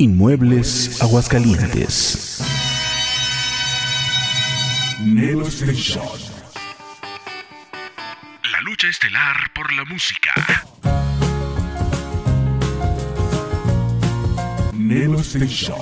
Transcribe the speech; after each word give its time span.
Inmuebles 0.00 1.02
Aguascalientes. 1.02 2.40
Nelo 4.98 5.46
Station. 5.48 6.02
La 8.50 8.62
lucha 8.62 8.88
estelar 8.88 9.52
por 9.54 9.70
la 9.74 9.84
música. 9.84 10.32
Nelo 14.72 15.20
Station. 15.20 15.76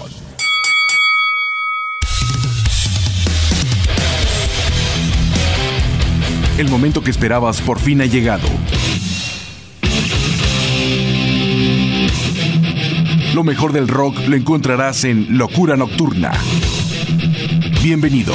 El 6.58 6.68
momento 6.68 7.04
que 7.04 7.12
esperabas 7.12 7.60
por 7.60 7.78
fin 7.78 8.00
ha 8.00 8.06
llegado. 8.06 8.48
Lo 13.34 13.44
mejor 13.44 13.72
del 13.72 13.88
rock 13.88 14.18
lo 14.26 14.36
encontrarás 14.36 15.04
en 15.04 15.36
Locura 15.36 15.76
Nocturna. 15.76 16.32
Bienvenido. 17.82 18.34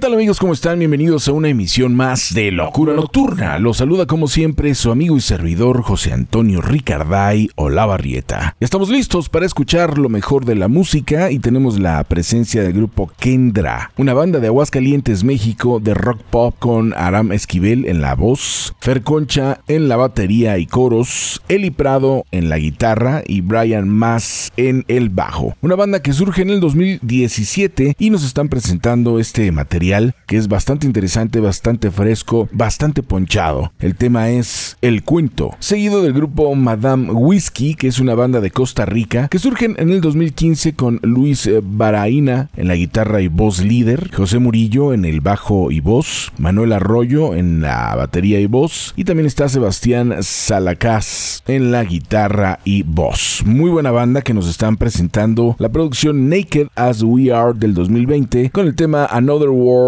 Tal 0.00 0.14
amigos? 0.14 0.38
¿Cómo 0.38 0.54
están? 0.54 0.78
Bienvenidos 0.78 1.28
a 1.28 1.32
una 1.32 1.50
emisión 1.50 1.94
más 1.94 2.32
de 2.32 2.50
Locura 2.50 2.94
Nocturna. 2.94 3.58
Los 3.58 3.76
saluda 3.76 4.06
como 4.06 4.28
siempre 4.28 4.74
su 4.74 4.90
amigo 4.90 5.14
y 5.14 5.20
servidor 5.20 5.82
José 5.82 6.14
Antonio 6.14 6.62
Ricarday 6.62 7.50
Olavarrieta. 7.54 8.56
Estamos 8.60 8.88
listos 8.88 9.28
para 9.28 9.44
escuchar 9.44 9.98
lo 9.98 10.08
mejor 10.08 10.46
de 10.46 10.54
la 10.54 10.68
música 10.68 11.30
y 11.30 11.38
tenemos 11.38 11.78
la 11.78 12.02
presencia 12.04 12.62
del 12.62 12.72
grupo 12.72 13.12
Kendra, 13.18 13.92
una 13.98 14.14
banda 14.14 14.40
de 14.40 14.46
Aguascalientes, 14.46 15.22
México, 15.22 15.80
de 15.80 15.92
rock 15.92 16.22
pop 16.30 16.54
con 16.58 16.94
Aram 16.94 17.32
Esquivel 17.32 17.84
en 17.84 18.00
la 18.00 18.14
voz, 18.14 18.74
Fer 18.80 19.02
Concha 19.02 19.60
en 19.68 19.88
la 19.88 19.96
batería 19.96 20.56
y 20.56 20.64
coros, 20.64 21.42
Eli 21.48 21.70
Prado 21.70 22.24
en 22.30 22.48
la 22.48 22.56
guitarra 22.56 23.22
y 23.26 23.42
Brian 23.42 23.90
Mass 23.90 24.50
en 24.56 24.86
el 24.88 25.10
bajo. 25.10 25.56
Una 25.60 25.74
banda 25.74 26.00
que 26.00 26.14
surge 26.14 26.40
en 26.40 26.48
el 26.48 26.60
2017 26.60 27.96
y 27.98 28.08
nos 28.08 28.24
están 28.24 28.48
presentando 28.48 29.18
este 29.18 29.52
material 29.52 29.89
que 30.26 30.36
es 30.36 30.46
bastante 30.46 30.86
interesante, 30.86 31.40
bastante 31.40 31.90
fresco, 31.90 32.48
bastante 32.52 33.02
ponchado. 33.02 33.72
El 33.80 33.96
tema 33.96 34.30
es 34.30 34.76
El 34.82 35.02
Cuento, 35.02 35.56
seguido 35.58 36.00
del 36.02 36.12
grupo 36.12 36.54
Madame 36.54 37.10
Whiskey, 37.10 37.74
que 37.74 37.88
es 37.88 37.98
una 37.98 38.14
banda 38.14 38.40
de 38.40 38.52
Costa 38.52 38.86
Rica, 38.86 39.26
que 39.26 39.40
surgen 39.40 39.74
en 39.78 39.90
el 39.90 40.00
2015 40.00 40.74
con 40.74 41.00
Luis 41.02 41.50
Baraína 41.60 42.50
en 42.56 42.68
la 42.68 42.76
guitarra 42.76 43.20
y 43.20 43.26
voz 43.26 43.64
líder, 43.64 44.14
José 44.14 44.38
Murillo 44.38 44.94
en 44.94 45.04
el 45.04 45.20
bajo 45.20 45.72
y 45.72 45.80
voz, 45.80 46.30
Manuel 46.38 46.72
Arroyo 46.72 47.34
en 47.34 47.60
la 47.60 47.96
batería 47.96 48.38
y 48.38 48.46
voz, 48.46 48.94
y 48.96 49.02
también 49.02 49.26
está 49.26 49.48
Sebastián 49.48 50.18
Salacás 50.20 51.42
en 51.48 51.72
la 51.72 51.82
guitarra 51.82 52.60
y 52.64 52.84
voz. 52.84 53.42
Muy 53.44 53.70
buena 53.70 53.90
banda 53.90 54.22
que 54.22 54.34
nos 54.34 54.48
están 54.48 54.76
presentando 54.76 55.56
la 55.58 55.70
producción 55.70 56.28
Naked 56.28 56.68
as 56.76 57.02
We 57.02 57.32
Are 57.32 57.54
del 57.58 57.74
2020 57.74 58.50
con 58.50 58.68
el 58.68 58.76
tema 58.76 59.06
Another 59.06 59.48
World 59.48 59.79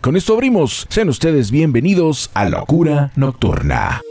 Con 0.00 0.16
esto 0.16 0.34
abrimos. 0.34 0.86
Sean 0.88 1.08
ustedes 1.08 1.50
bienvenidos 1.50 2.30
a 2.34 2.48
Locura 2.48 3.12
Nocturna. 3.16 4.02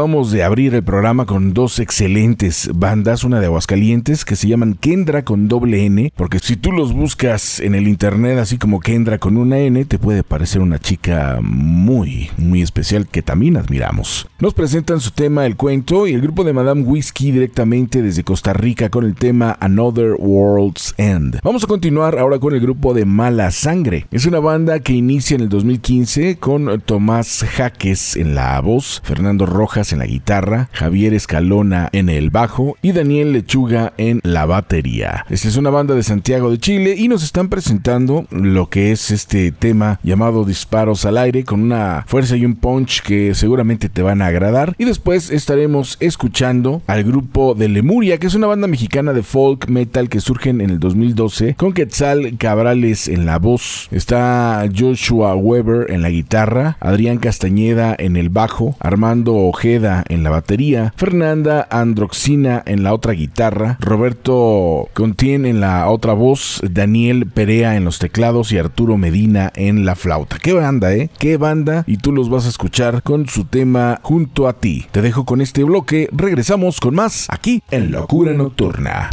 Acabamos 0.00 0.30
de 0.30 0.42
abrir 0.42 0.74
el 0.74 0.82
programa 0.82 1.26
con 1.26 1.52
dos 1.52 1.78
excelentes 1.78 2.70
bandas. 2.74 3.22
Una 3.22 3.38
de 3.38 3.44
Aguascalientes 3.44 4.24
que 4.24 4.34
se 4.34 4.48
llaman 4.48 4.72
Kendra 4.72 5.26
con 5.26 5.46
doble 5.46 5.84
N. 5.84 6.10
Porque 6.16 6.38
si 6.38 6.56
tú 6.56 6.72
los 6.72 6.94
buscas 6.94 7.60
en 7.60 7.74
el 7.74 7.86
internet 7.86 8.38
así 8.38 8.56
como 8.56 8.80
Kendra 8.80 9.18
con 9.18 9.36
una 9.36 9.58
N, 9.58 9.84
te 9.84 9.98
puede 9.98 10.22
parecer 10.22 10.62
una 10.62 10.78
chica 10.78 11.40
muy, 11.42 12.30
muy 12.38 12.62
especial 12.62 13.08
que 13.08 13.20
también 13.20 13.58
admiramos. 13.58 14.26
Nos 14.38 14.54
presentan 14.54 15.00
su 15.00 15.10
tema 15.10 15.44
El 15.44 15.56
Cuento 15.56 16.06
y 16.06 16.14
el 16.14 16.22
grupo 16.22 16.44
de 16.44 16.54
Madame 16.54 16.80
Whiskey 16.80 17.30
directamente 17.30 18.00
desde 18.00 18.24
Costa 18.24 18.54
Rica 18.54 18.88
con 18.88 19.04
el 19.04 19.14
tema 19.14 19.58
Another 19.60 20.14
World's 20.18 20.94
End. 20.96 21.40
Vamos 21.44 21.64
a 21.64 21.66
continuar 21.66 22.18
ahora 22.18 22.38
con 22.38 22.54
el 22.54 22.60
grupo 22.60 22.94
de 22.94 23.04
Mala 23.04 23.50
Sangre. 23.50 24.06
Es 24.10 24.24
una 24.24 24.40
banda 24.40 24.80
que 24.80 24.94
inicia 24.94 25.34
en 25.34 25.42
el 25.42 25.50
2015 25.50 26.38
con 26.38 26.80
Tomás 26.86 27.44
Jaques 27.54 28.16
en 28.16 28.34
la 28.34 28.58
voz, 28.62 29.02
Fernando 29.04 29.44
Rojas 29.44 29.90
en 29.92 29.99
la 30.00 30.06
guitarra, 30.06 30.70
Javier 30.72 31.12
Escalona 31.12 31.90
en 31.92 32.08
el 32.08 32.30
bajo 32.30 32.78
y 32.80 32.92
Daniel 32.92 33.32
Lechuga 33.32 33.92
en 33.98 34.20
la 34.24 34.46
batería. 34.46 35.26
Esta 35.28 35.46
es 35.46 35.58
una 35.58 35.68
banda 35.68 35.94
de 35.94 36.02
Santiago 36.02 36.50
de 36.50 36.58
Chile 36.58 36.94
y 36.96 37.06
nos 37.06 37.22
están 37.22 37.50
presentando 37.50 38.24
lo 38.30 38.70
que 38.70 38.92
es 38.92 39.10
este 39.10 39.52
tema 39.52 40.00
llamado 40.02 40.46
Disparos 40.46 41.04
al 41.04 41.18
aire 41.18 41.44
con 41.44 41.60
una 41.60 42.04
fuerza 42.06 42.34
y 42.36 42.46
un 42.46 42.54
punch 42.54 43.02
que 43.02 43.34
seguramente 43.34 43.90
te 43.90 44.00
van 44.00 44.22
a 44.22 44.28
agradar. 44.28 44.74
Y 44.78 44.86
después 44.86 45.30
estaremos 45.30 45.98
escuchando 46.00 46.80
al 46.86 47.04
grupo 47.04 47.54
de 47.54 47.68
Lemuria, 47.68 48.16
que 48.16 48.26
es 48.26 48.34
una 48.34 48.46
banda 48.46 48.68
mexicana 48.68 49.12
de 49.12 49.22
folk 49.22 49.68
metal 49.68 50.08
que 50.08 50.20
surgen 50.20 50.62
en 50.62 50.70
el 50.70 50.80
2012 50.80 51.56
con 51.56 51.74
Quetzal 51.74 52.38
Cabrales 52.38 53.06
en 53.06 53.26
la 53.26 53.38
voz. 53.38 53.88
Está 53.90 54.64
Joshua 54.74 55.34
Weber 55.34 55.90
en 55.90 56.00
la 56.00 56.08
guitarra, 56.08 56.78
Adrián 56.80 57.18
Castañeda 57.18 57.94
en 57.98 58.16
el 58.16 58.30
bajo, 58.30 58.76
Armando 58.80 59.34
Ojeda 59.34 59.79
en 59.80 60.22
la 60.22 60.30
batería, 60.30 60.92
Fernanda 60.96 61.66
Androxina 61.70 62.62
en 62.66 62.82
la 62.82 62.92
otra 62.92 63.14
guitarra, 63.14 63.78
Roberto 63.80 64.88
Contien 64.92 65.46
en 65.46 65.60
la 65.60 65.88
otra 65.88 66.12
voz, 66.12 66.60
Daniel 66.70 67.26
Perea 67.26 67.76
en 67.76 67.84
los 67.84 67.98
teclados 67.98 68.52
y 68.52 68.58
Arturo 68.58 68.98
Medina 68.98 69.50
en 69.54 69.86
la 69.86 69.94
flauta. 69.94 70.38
Qué 70.38 70.52
banda, 70.52 70.92
¿eh? 70.92 71.10
Qué 71.18 71.38
banda. 71.38 71.84
Y 71.86 71.96
tú 71.96 72.12
los 72.12 72.28
vas 72.28 72.44
a 72.44 72.50
escuchar 72.50 73.02
con 73.02 73.26
su 73.28 73.44
tema 73.44 74.00
junto 74.02 74.48
a 74.48 74.54
ti. 74.54 74.86
Te 74.92 75.00
dejo 75.00 75.24
con 75.24 75.40
este 75.40 75.64
bloque. 75.64 76.08
Regresamos 76.12 76.80
con 76.80 76.94
más 76.94 77.26
aquí 77.30 77.62
en 77.70 77.90
Locura 77.90 78.34
Nocturna. 78.34 79.08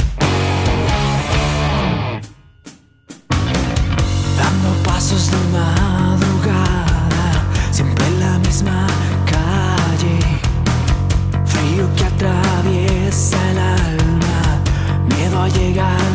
Dando 4.38 4.84
pasos 4.84 5.32
de 5.32 5.38
llegar 15.50 16.07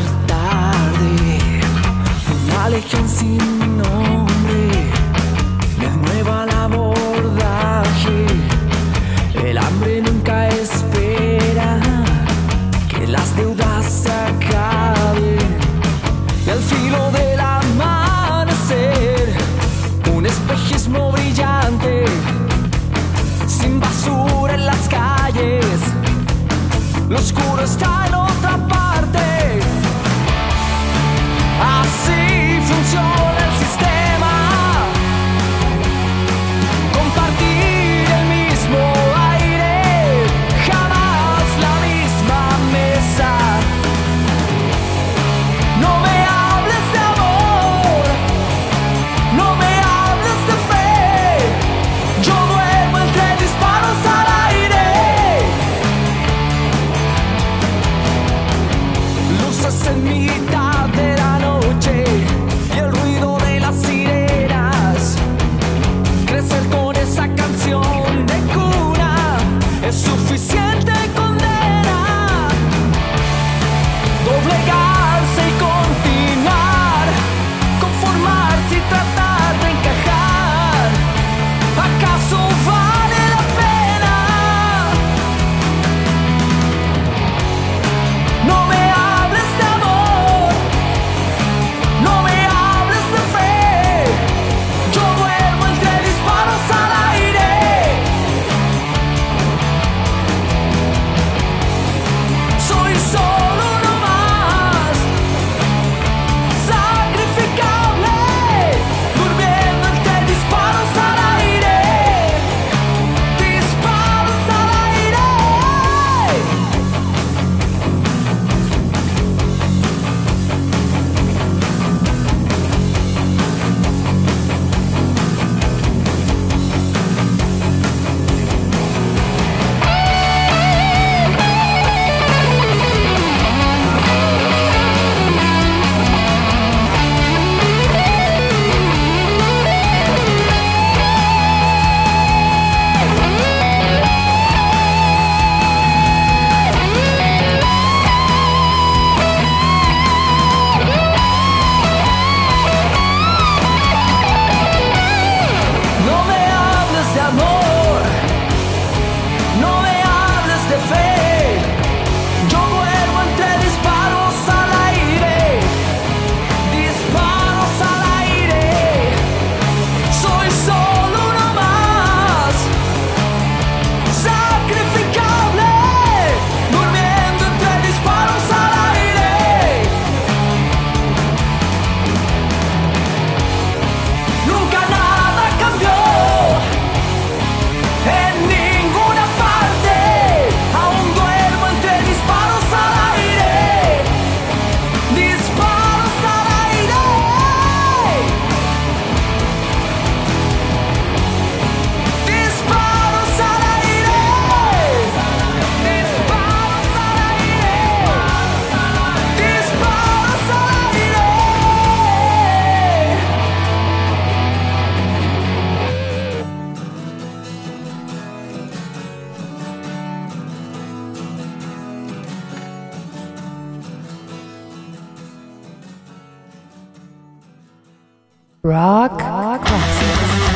Rock 228.65 229.19
Classic. 229.19 230.52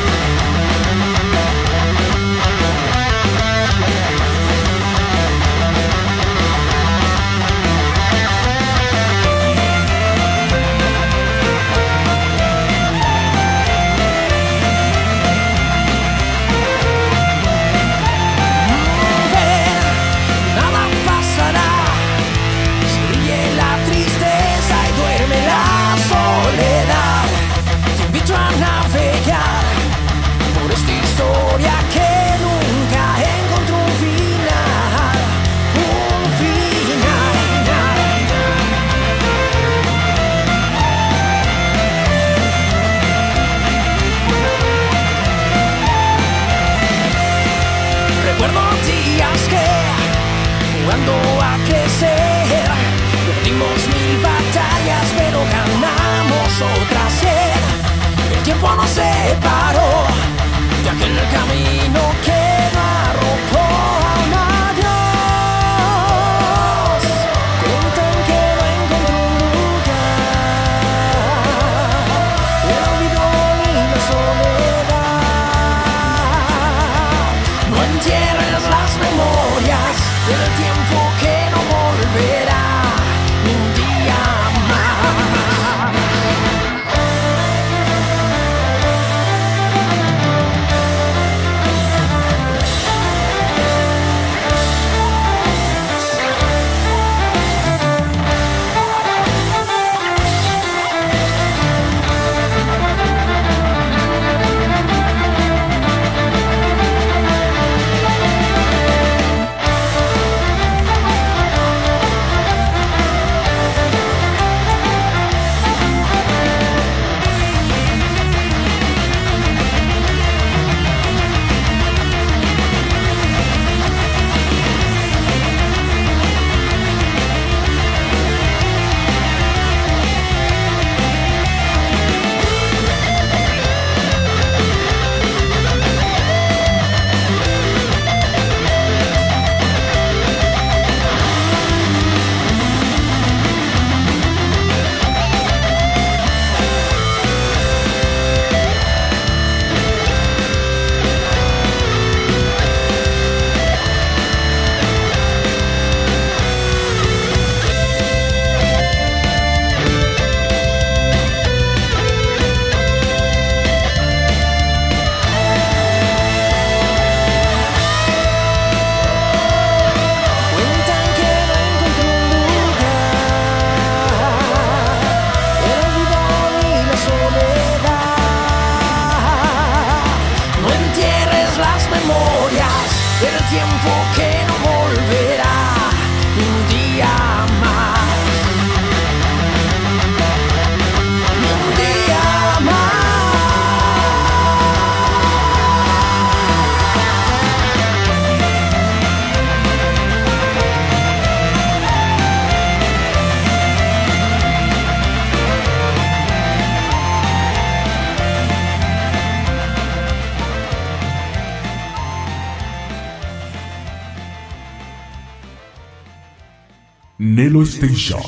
Nelo 217.97 218.26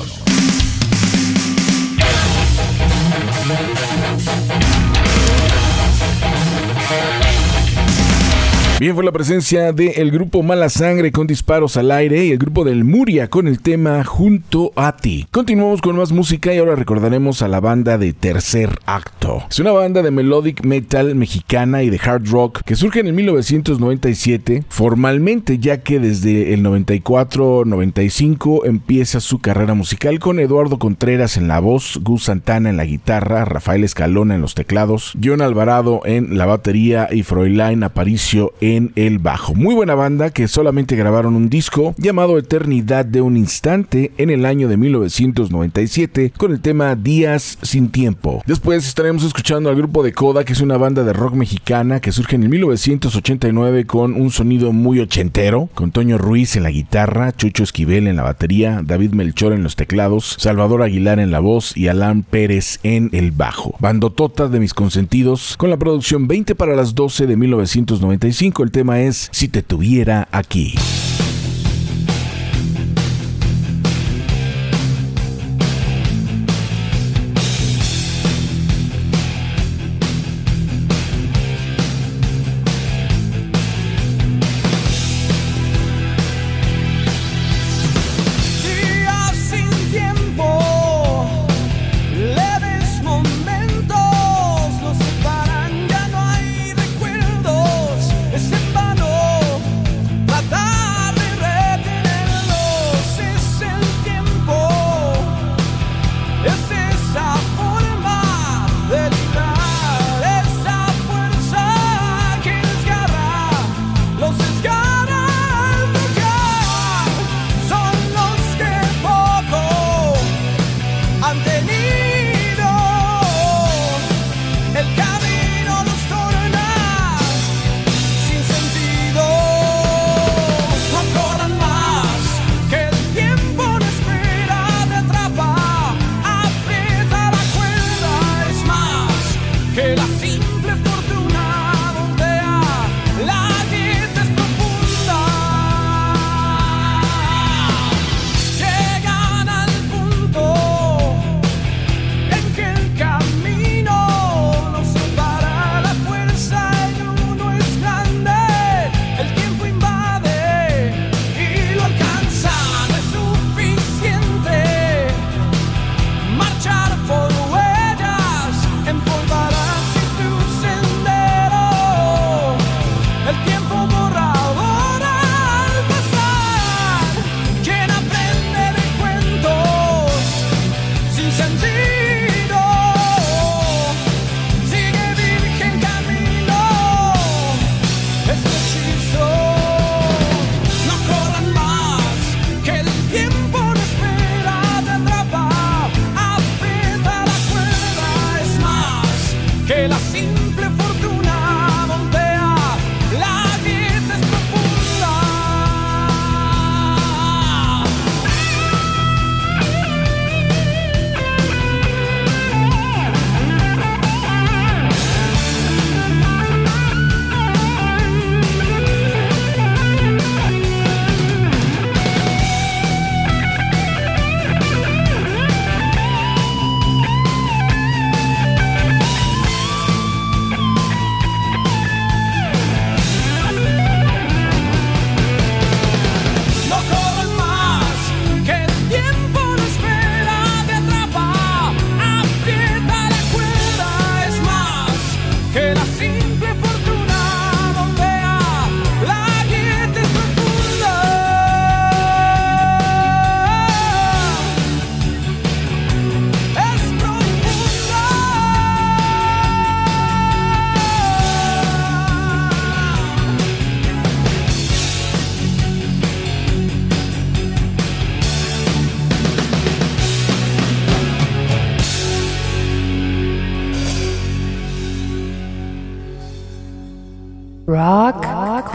Bien, 8.80 8.94
fue 8.94 9.04
la 9.04 9.12
presencia 9.12 9.72
del 9.74 10.10
grupo 10.10 10.42
Mala 10.42 10.70
Sangre 10.70 11.12
con 11.12 11.26
disparos 11.26 11.76
al 11.76 11.90
aire 11.90 12.24
y 12.24 12.30
el 12.30 12.38
grupo 12.38 12.64
del 12.64 12.84
Muria 12.84 13.28
con 13.28 13.46
el 13.46 13.60
tema 13.60 14.02
Junto 14.04 14.72
a 14.74 14.96
ti. 14.96 15.26
Continuamos 15.30 15.82
con 15.82 15.98
más 15.98 16.12
música 16.12 16.54
y 16.54 16.56
ahora 16.56 16.76
recordaremos 16.76 17.42
a 17.42 17.48
la 17.48 17.60
banda 17.60 17.98
de 17.98 18.14
Tercer 18.14 18.78
Acto. 18.86 19.44
Es 19.50 19.58
una 19.58 19.72
banda 19.72 20.02
de 20.02 20.10
melodic 20.10 20.64
metal 20.64 21.14
mexicana 21.14 21.82
y 21.82 21.90
de 21.90 22.00
hard 22.02 22.26
rock 22.30 22.62
que 22.62 22.74
surge 22.74 23.00
en 23.00 23.08
el 23.08 23.12
1997 23.12 24.64
formalmente 24.70 25.58
ya 25.58 25.82
que 25.82 26.00
desde 26.00 26.54
el 26.54 26.64
94-95 26.64 28.62
empieza 28.64 29.20
su 29.20 29.40
carrera 29.40 29.74
musical 29.74 30.18
con 30.20 30.40
Eduardo 30.40 30.78
Contreras 30.78 31.36
en 31.36 31.48
la 31.48 31.60
voz, 31.60 32.00
Gus 32.02 32.24
Santana 32.24 32.70
en 32.70 32.78
la 32.78 32.86
guitarra, 32.86 33.44
Rafael 33.44 33.84
Escalona 33.84 34.36
en 34.36 34.40
los 34.40 34.54
teclados, 34.54 35.12
John 35.22 35.42
Alvarado 35.42 36.00
en 36.06 36.38
la 36.38 36.46
batería 36.46 37.10
y 37.12 37.24
Froilain 37.24 37.82
Aparicio 37.82 38.54
en 38.62 38.69
en 38.76 38.92
el 38.96 39.18
bajo. 39.18 39.54
Muy 39.54 39.74
buena 39.74 39.94
banda 39.94 40.30
que 40.30 40.48
solamente 40.48 40.96
grabaron 40.96 41.34
un 41.34 41.48
disco 41.48 41.94
llamado 41.98 42.38
Eternidad 42.38 43.04
de 43.04 43.20
un 43.20 43.36
Instante 43.36 44.12
en 44.16 44.30
el 44.30 44.46
año 44.46 44.68
de 44.68 44.76
1997 44.76 46.32
con 46.36 46.52
el 46.52 46.60
tema 46.60 46.94
Días 46.94 47.58
sin 47.62 47.90
Tiempo. 47.90 48.42
Después 48.46 48.86
estaremos 48.86 49.24
escuchando 49.24 49.70
al 49.70 49.76
grupo 49.76 50.02
de 50.02 50.12
Coda, 50.12 50.44
que 50.44 50.52
es 50.52 50.60
una 50.60 50.76
banda 50.76 51.04
de 51.04 51.12
rock 51.12 51.34
mexicana 51.34 52.00
que 52.00 52.12
surge 52.12 52.36
en 52.36 52.44
el 52.44 52.48
1989 52.48 53.86
con 53.86 54.14
un 54.14 54.30
sonido 54.30 54.72
muy 54.72 55.00
ochentero, 55.00 55.68
con 55.74 55.90
Toño 55.90 56.18
Ruiz 56.18 56.56
en 56.56 56.62
la 56.62 56.70
guitarra, 56.70 57.32
Chucho 57.32 57.62
Esquivel 57.62 58.06
en 58.06 58.16
la 58.16 58.22
batería, 58.22 58.82
David 58.84 59.12
Melchor 59.12 59.52
en 59.52 59.62
los 59.62 59.76
teclados, 59.76 60.36
Salvador 60.38 60.82
Aguilar 60.82 61.18
en 61.18 61.30
la 61.30 61.40
voz 61.40 61.76
y 61.76 61.88
Alan 61.88 62.22
Pérez 62.22 62.78
en 62.82 63.10
el 63.12 63.32
bajo. 63.32 63.74
Bandotota 63.78 64.48
de 64.48 64.60
mis 64.60 64.74
consentidos 64.74 65.56
con 65.56 65.70
la 65.70 65.76
producción 65.76 66.28
20 66.28 66.54
para 66.54 66.76
las 66.76 66.94
12 66.94 67.26
de 67.26 67.36
1995 67.36 68.59
el 68.62 68.70
tema 68.70 69.00
es 69.00 69.28
Si 69.32 69.48
te 69.48 69.62
tuviera 69.62 70.28
aquí. 70.32 70.74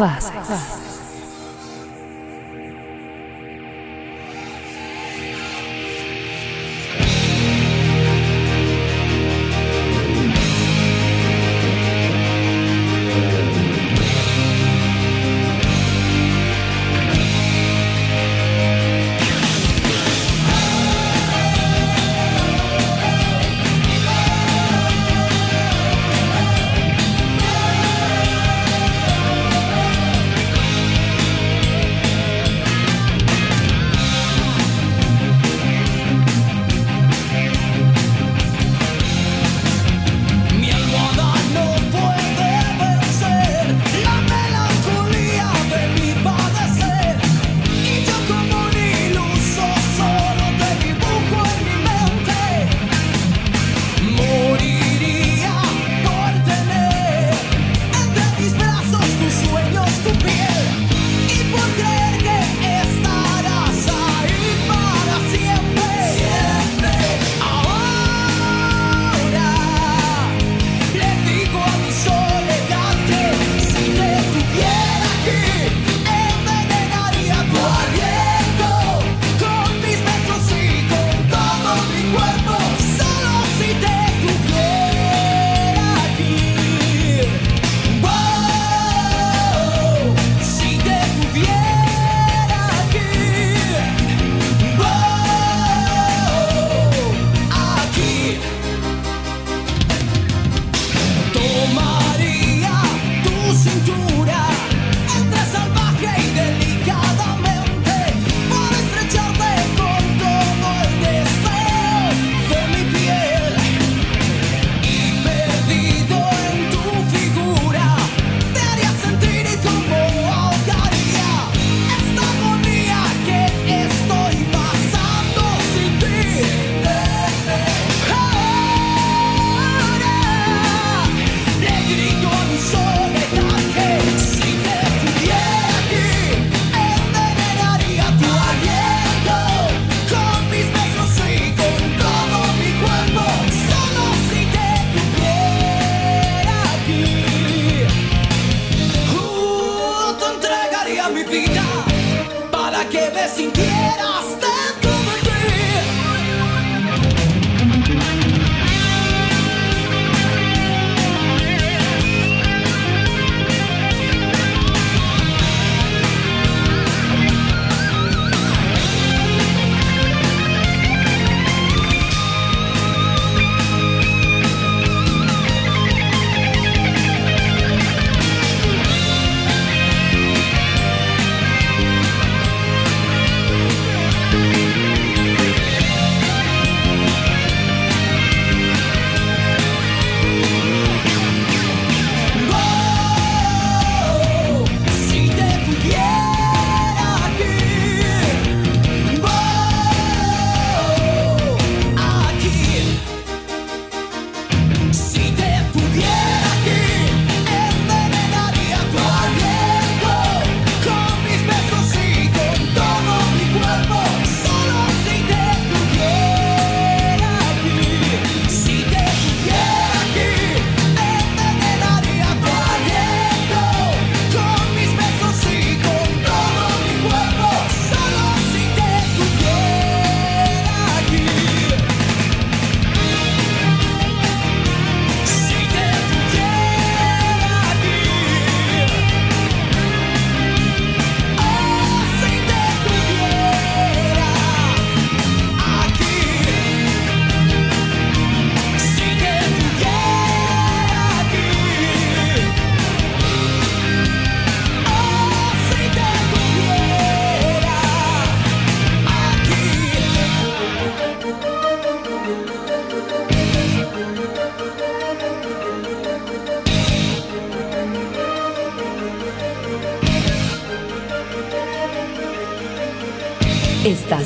Fast. 0.06 0.35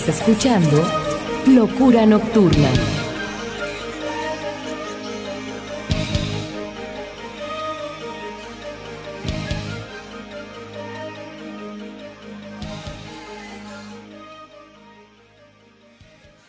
Escuchando 0.09 0.83
Locura 1.45 2.05
Nocturna. 2.05 2.69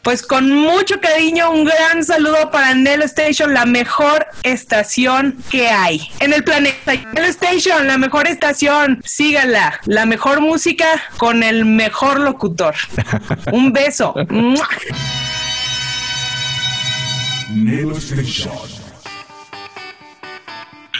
Pues 0.02 0.22
con 0.22 0.50
mucho 0.50 0.98
cariño, 1.00 1.50
un 1.52 1.64
gran 1.64 2.02
saludo 2.02 2.50
para 2.50 2.74
Nelo 2.74 3.04
Station, 3.04 3.52
la 3.52 3.66
mejor 3.66 4.26
estación 4.42 5.36
que 5.50 5.68
hay 5.68 6.10
en 6.20 6.32
el 6.32 6.44
planeta. 6.44 6.94
Nelo 7.12 7.26
Station, 7.26 7.86
la 7.86 7.98
mejor 7.98 8.26
estación, 8.26 9.00
síganla. 9.04 9.80
La 9.84 10.06
mejor 10.06 10.40
música 10.40 10.86
con 11.16 11.42
el 11.42 11.64
mejor 11.64 12.20
locutor. 12.20 12.74
Un 13.52 13.72
beso. 13.72 14.14
¡Mua! 14.28 14.68
Nelo 17.50 17.96
Station. 17.98 18.52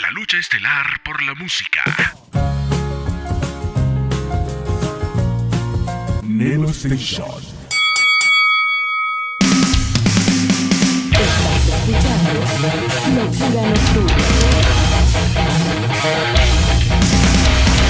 La 0.02 0.10
lucha 0.12 0.38
estelar 0.38 0.86
por 1.04 1.22
la 1.22 1.34
música. 1.34 1.82
Nelo 6.22 6.70
Station. 6.70 7.49
Escuchando 12.66 13.22
Locura 13.22 13.62
Nocturna. 13.68 14.30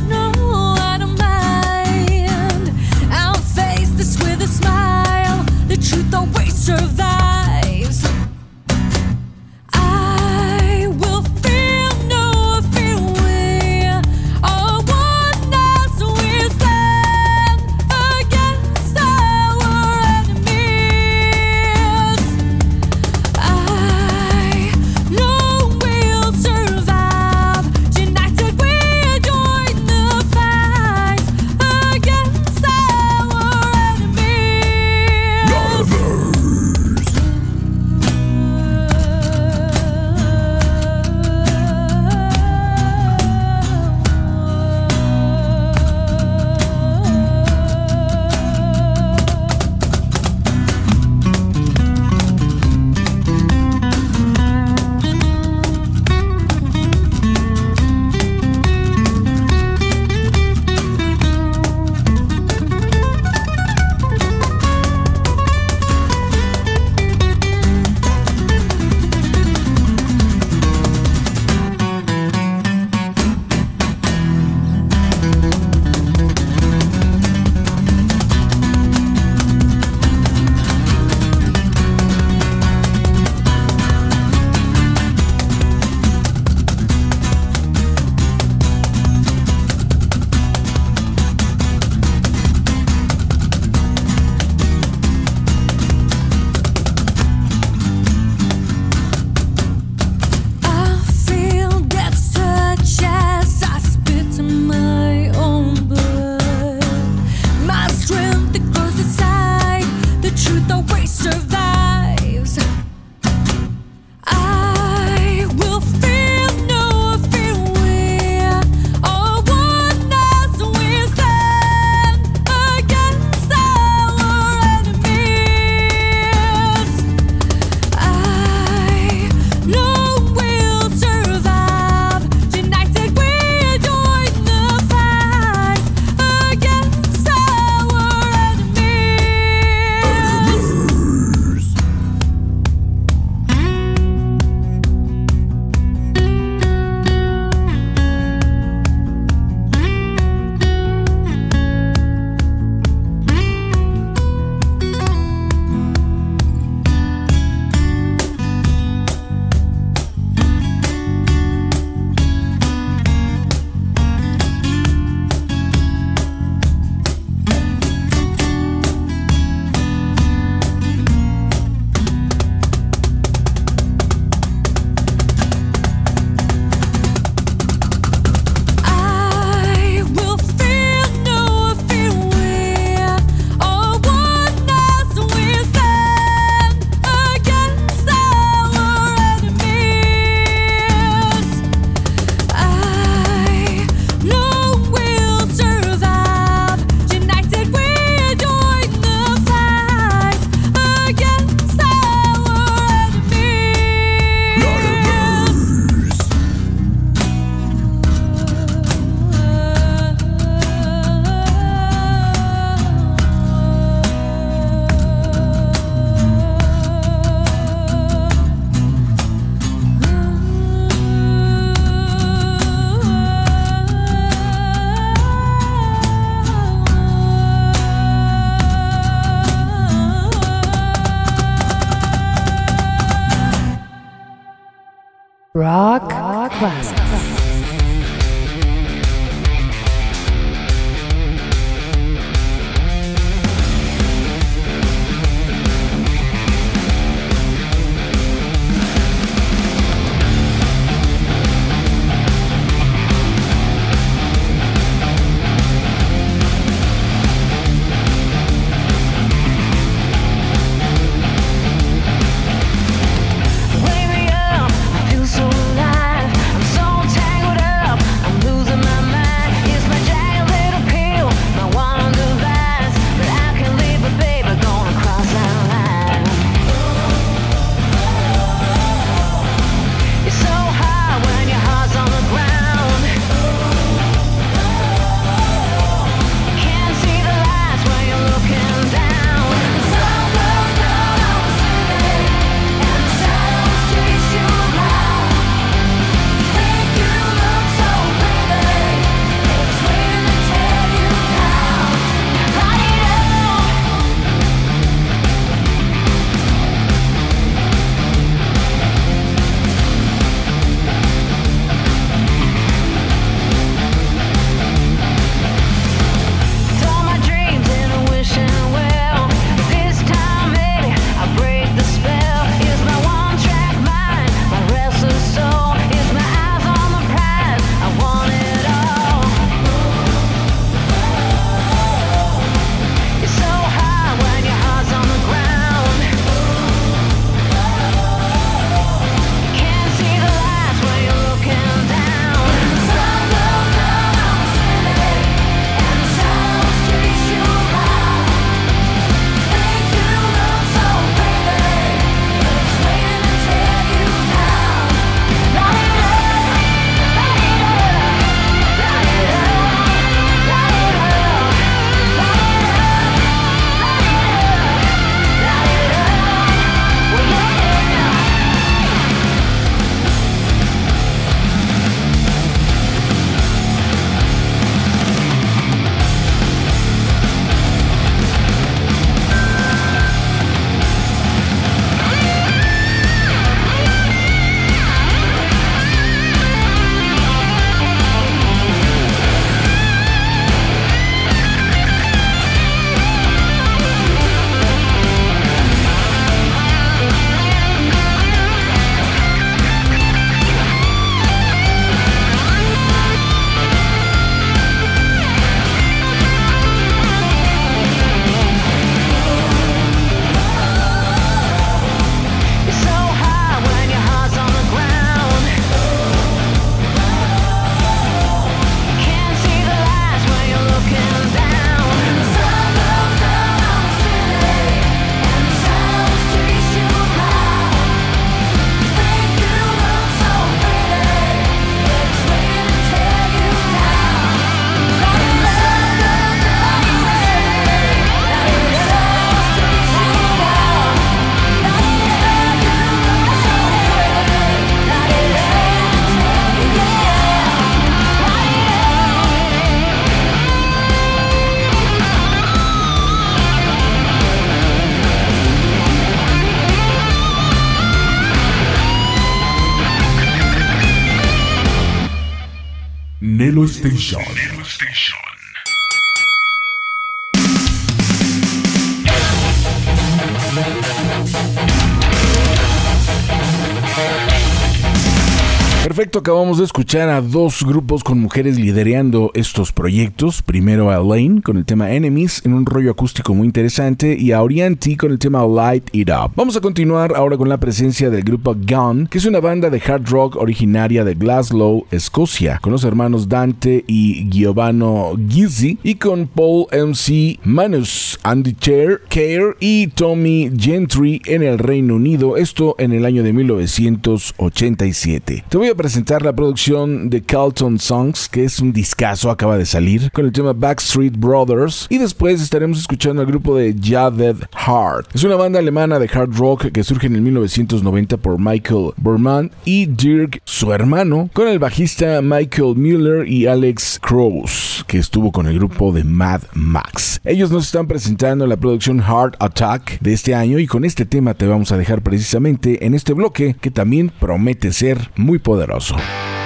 acabamos 476.21 476.59
de 476.59 476.65
escuchar 476.65 477.09
a 477.09 477.19
dos 477.19 477.65
grupos 477.65 478.03
con 478.03 478.19
mujeres 478.19 478.59
liderando 478.59 479.31
estos 479.33 479.71
proyectos. 479.71 480.43
Primero 480.43 480.91
a 480.91 480.97
Elaine 480.97 481.41
con 481.41 481.57
el 481.57 481.65
tema 481.65 481.93
Enemies 481.93 482.43
en 482.45 482.53
un 482.53 482.67
rollo 482.67 482.91
acústico 482.91 483.33
muy 483.33 483.47
interesante 483.47 484.15
y 484.15 484.31
a 484.31 484.43
Orianti 484.43 484.97
con 484.97 485.11
el 485.11 485.17
tema 485.17 485.43
Light 485.47 485.89
It 485.93 486.11
Up. 486.11 486.33
Vamos 486.35 486.55
a 486.55 486.61
continuar 486.61 487.13
ahora 487.15 487.37
con 487.37 487.49
la 487.49 487.59
presencia 487.59 488.11
del 488.11 488.21
grupo 488.21 488.53
Gun, 488.53 489.07
que 489.07 489.17
es 489.17 489.25
una 489.25 489.39
banda 489.39 489.71
de 489.71 489.81
hard 489.83 490.09
rock 490.09 490.35
originaria 490.35 491.03
de 491.03 491.15
Glasgow, 491.15 491.87
Escocia, 491.89 492.59
con 492.61 492.71
los 492.71 492.83
hermanos 492.83 493.27
Dante 493.27 493.83
y 493.87 494.29
Giovanni 494.29 495.25
Gizzi 495.27 495.79
y 495.81 495.95
con 495.95 496.27
Paul 496.27 496.67
MC 496.71 497.39
Manus, 497.43 498.19
Andy 498.21 498.53
Chair, 498.53 499.01
Care 499.09 499.55
y 499.59 499.87
Tommy 499.87 500.51
Gentry 500.55 501.19
en 501.25 501.41
el 501.41 501.57
Reino 501.57 501.95
Unido, 501.95 502.37
esto 502.37 502.75
en 502.77 502.91
el 502.91 503.05
año 503.05 503.23
de 503.23 503.33
1987. 503.33 505.45
Te 505.49 505.57
voy 505.57 505.69
a 505.69 505.75
presentar 505.75 506.10
la 506.19 506.35
producción 506.35 507.09
de 507.09 507.21
Carlton 507.21 507.79
Songs, 507.79 508.27
que 508.27 508.43
es 508.43 508.59
un 508.59 508.73
discazo, 508.73 509.31
acaba 509.31 509.57
de 509.57 509.65
salir, 509.65 510.11
con 510.11 510.25
el 510.25 510.33
tema 510.33 510.51
Backstreet 510.51 511.17
Brothers. 511.17 511.87
Y 511.89 511.99
después 511.99 512.41
estaremos 512.41 512.79
escuchando 512.79 513.21
al 513.21 513.27
grupo 513.27 513.55
de 513.55 513.73
Javed 513.81 514.35
Heart. 514.53 515.07
Es 515.13 515.23
una 515.23 515.37
banda 515.37 515.59
alemana 515.59 515.99
de 515.99 516.09
hard 516.13 516.35
rock 516.35 516.71
que 516.73 516.83
surge 516.83 517.07
en 517.07 517.15
el 517.15 517.21
1990 517.21 518.17
por 518.17 518.37
Michael 518.39 518.91
Berman 518.97 519.51
y 519.63 519.85
Dirk, 519.85 520.41
su 520.43 520.73
hermano, 520.73 521.29
con 521.31 521.47
el 521.47 521.59
bajista 521.59 522.21
Michael 522.21 522.75
Mueller 522.75 523.25
y 523.25 523.47
Alex 523.47 523.97
Crows, 524.01 524.83
que 524.87 524.97
estuvo 524.97 525.31
con 525.31 525.47
el 525.47 525.55
grupo 525.55 525.93
de 525.93 526.03
Mad 526.03 526.41
Max. 526.53 527.21
Ellos 527.23 527.51
nos 527.51 527.67
están 527.67 527.87
presentando 527.87 528.45
la 528.47 528.57
producción 528.57 528.99
Heart 529.01 529.35
Attack 529.39 530.01
de 530.01 530.11
este 530.11 530.35
año 530.35 530.59
y 530.59 530.67
con 530.67 530.83
este 530.83 531.05
tema 531.05 531.35
te 531.35 531.47
vamos 531.47 531.71
a 531.71 531.77
dejar 531.77 532.01
precisamente 532.01 532.85
en 532.85 532.95
este 532.95 533.13
bloque 533.13 533.55
que 533.61 533.71
también 533.71 534.11
promete 534.19 534.73
ser 534.73 535.11
muy 535.15 535.39
poderoso. 535.39 536.00
Thank 536.07 536.35
you. 536.35 536.40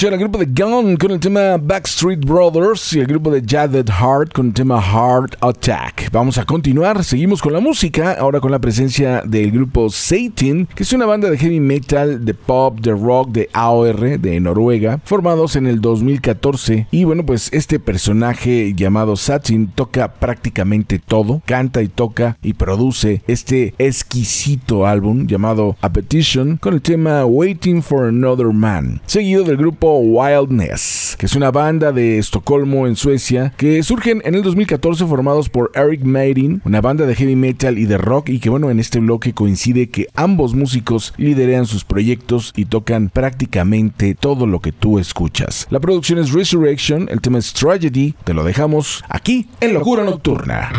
Escuchar 0.00 0.14
al 0.14 0.20
grupo 0.20 0.38
de 0.38 0.46
Gun 0.46 0.96
con 0.96 1.10
el 1.10 1.20
tema 1.20 1.58
Backstreet 1.58 2.24
Brothers 2.24 2.94
y 2.94 3.00
el 3.00 3.06
grupo 3.06 3.30
de 3.30 3.42
Jagged 3.46 3.90
Heart 3.90 4.32
con 4.32 4.46
el 4.46 4.54
tema 4.54 4.80
Heart 4.80 5.36
Attack. 5.42 6.10
Vamos 6.10 6.38
a 6.38 6.46
continuar, 6.46 7.04
seguimos 7.04 7.42
con 7.42 7.52
la 7.52 7.60
música, 7.60 8.12
ahora 8.12 8.40
con 8.40 8.50
la 8.50 8.60
presencia 8.60 9.20
del 9.26 9.50
grupo 9.50 9.90
Satan, 9.90 10.66
que 10.74 10.84
es 10.84 10.92
una 10.94 11.04
banda 11.04 11.28
de 11.28 11.36
heavy 11.36 11.60
metal, 11.60 12.24
de 12.24 12.32
pop, 12.32 12.80
de 12.80 12.92
rock, 12.92 13.28
de 13.32 13.50
AOR, 13.52 14.18
de 14.18 14.40
Noruega, 14.40 15.02
formados 15.04 15.54
en 15.56 15.66
el 15.66 15.82
2014. 15.82 16.86
Y 16.90 17.04
bueno, 17.04 17.26
pues 17.26 17.50
este 17.52 17.78
personaje 17.78 18.72
llamado 18.74 19.16
Satin 19.16 19.66
toca 19.66 20.14
prácticamente 20.14 20.98
todo, 20.98 21.42
canta 21.44 21.82
y 21.82 21.88
toca 21.88 22.38
y 22.42 22.54
produce 22.54 23.22
este 23.26 23.74
exquisito 23.76 24.86
álbum 24.86 25.26
llamado 25.26 25.76
A 25.82 25.92
Petition 25.92 26.56
con 26.56 26.72
el 26.72 26.80
tema 26.80 27.26
Waiting 27.26 27.82
for 27.82 28.08
Another 28.08 28.46
Man 28.46 29.02
seguido 29.04 29.44
del 29.44 29.58
grupo 29.58 29.89
Wildness, 29.98 31.16
que 31.18 31.26
es 31.26 31.34
una 31.34 31.50
banda 31.50 31.92
de 31.92 32.18
Estocolmo 32.18 32.86
en 32.86 32.96
Suecia, 32.96 33.52
que 33.56 33.82
surgen 33.82 34.22
en 34.24 34.34
el 34.34 34.42
2014 34.42 35.06
formados 35.06 35.48
por 35.48 35.70
Eric 35.74 36.02
Maiden, 36.04 36.62
una 36.64 36.80
banda 36.80 37.06
de 37.06 37.14
heavy 37.14 37.36
metal 37.36 37.78
y 37.78 37.86
de 37.86 37.98
rock, 37.98 38.28
y 38.28 38.38
que 38.38 38.50
bueno, 38.50 38.70
en 38.70 38.80
este 38.80 39.00
bloque 39.00 39.32
coincide 39.32 39.90
que 39.90 40.08
ambos 40.14 40.54
músicos 40.54 41.14
lideran 41.16 41.66
sus 41.66 41.84
proyectos 41.84 42.52
y 42.56 42.66
tocan 42.66 43.08
prácticamente 43.08 44.14
todo 44.14 44.46
lo 44.46 44.60
que 44.60 44.72
tú 44.72 44.98
escuchas. 44.98 45.66
La 45.70 45.80
producción 45.80 46.18
es 46.18 46.32
Resurrection, 46.32 47.08
el 47.10 47.20
tema 47.20 47.38
es 47.38 47.52
Tragedy, 47.52 48.14
te 48.24 48.34
lo 48.34 48.44
dejamos 48.44 49.02
aquí 49.08 49.48
en 49.60 49.74
Locura 49.74 50.04
Nocturna. 50.04 50.70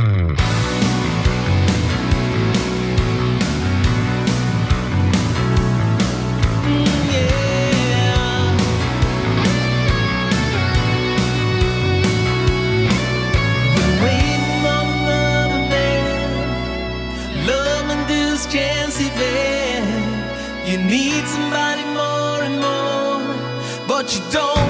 You 24.13 24.19
don't 24.29 24.60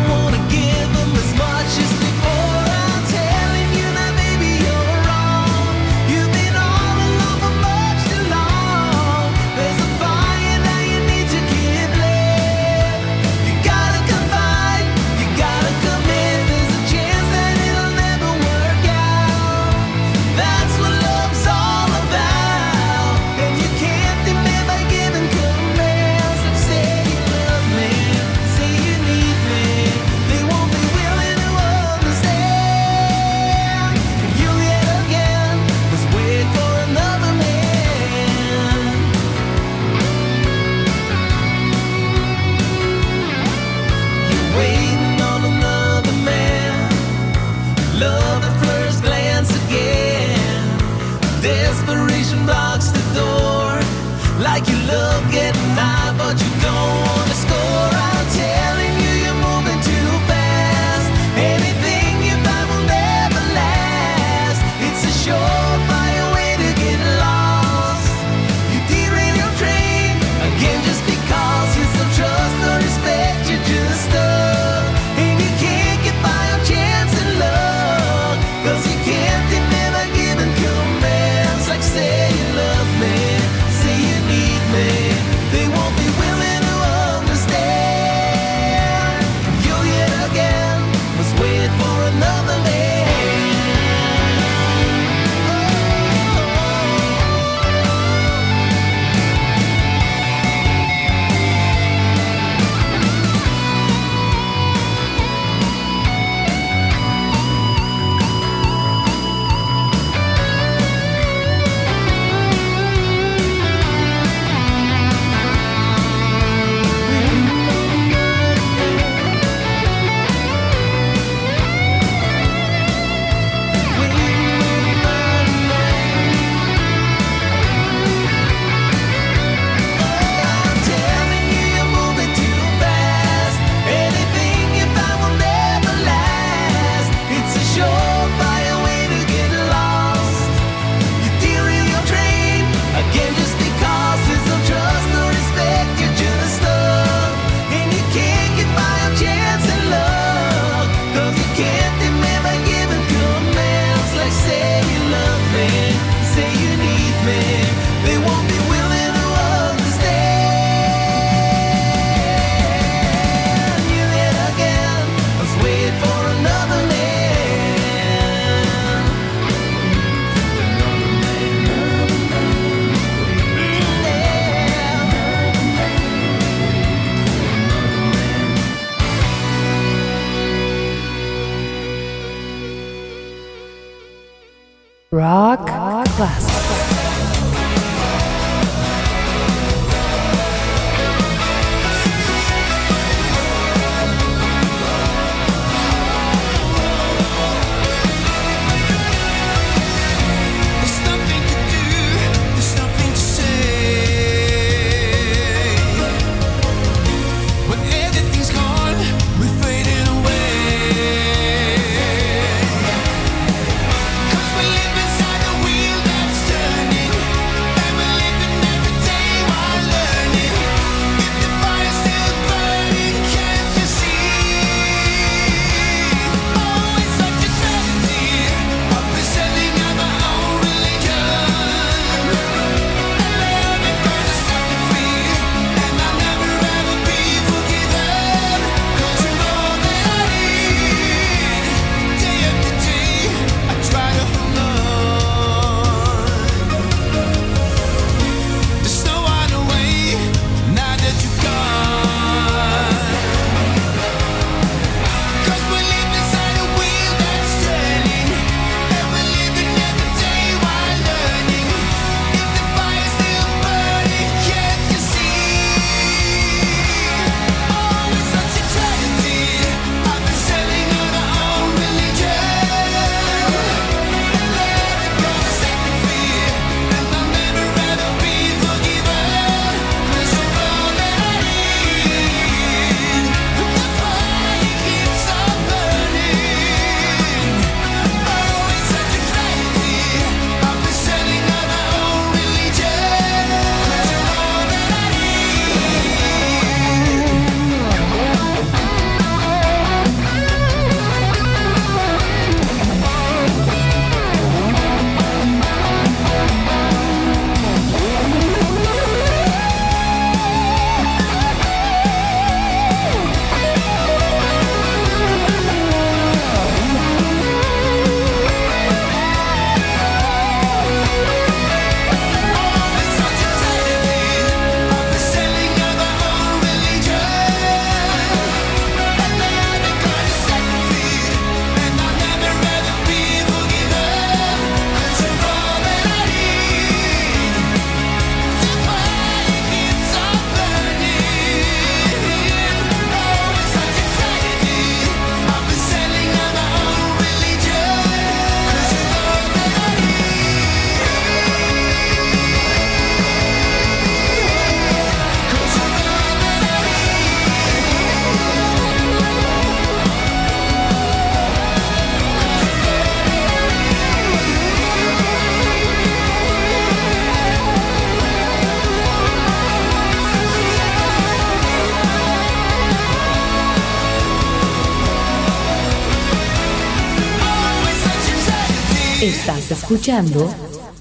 escuchando 379.92 380.50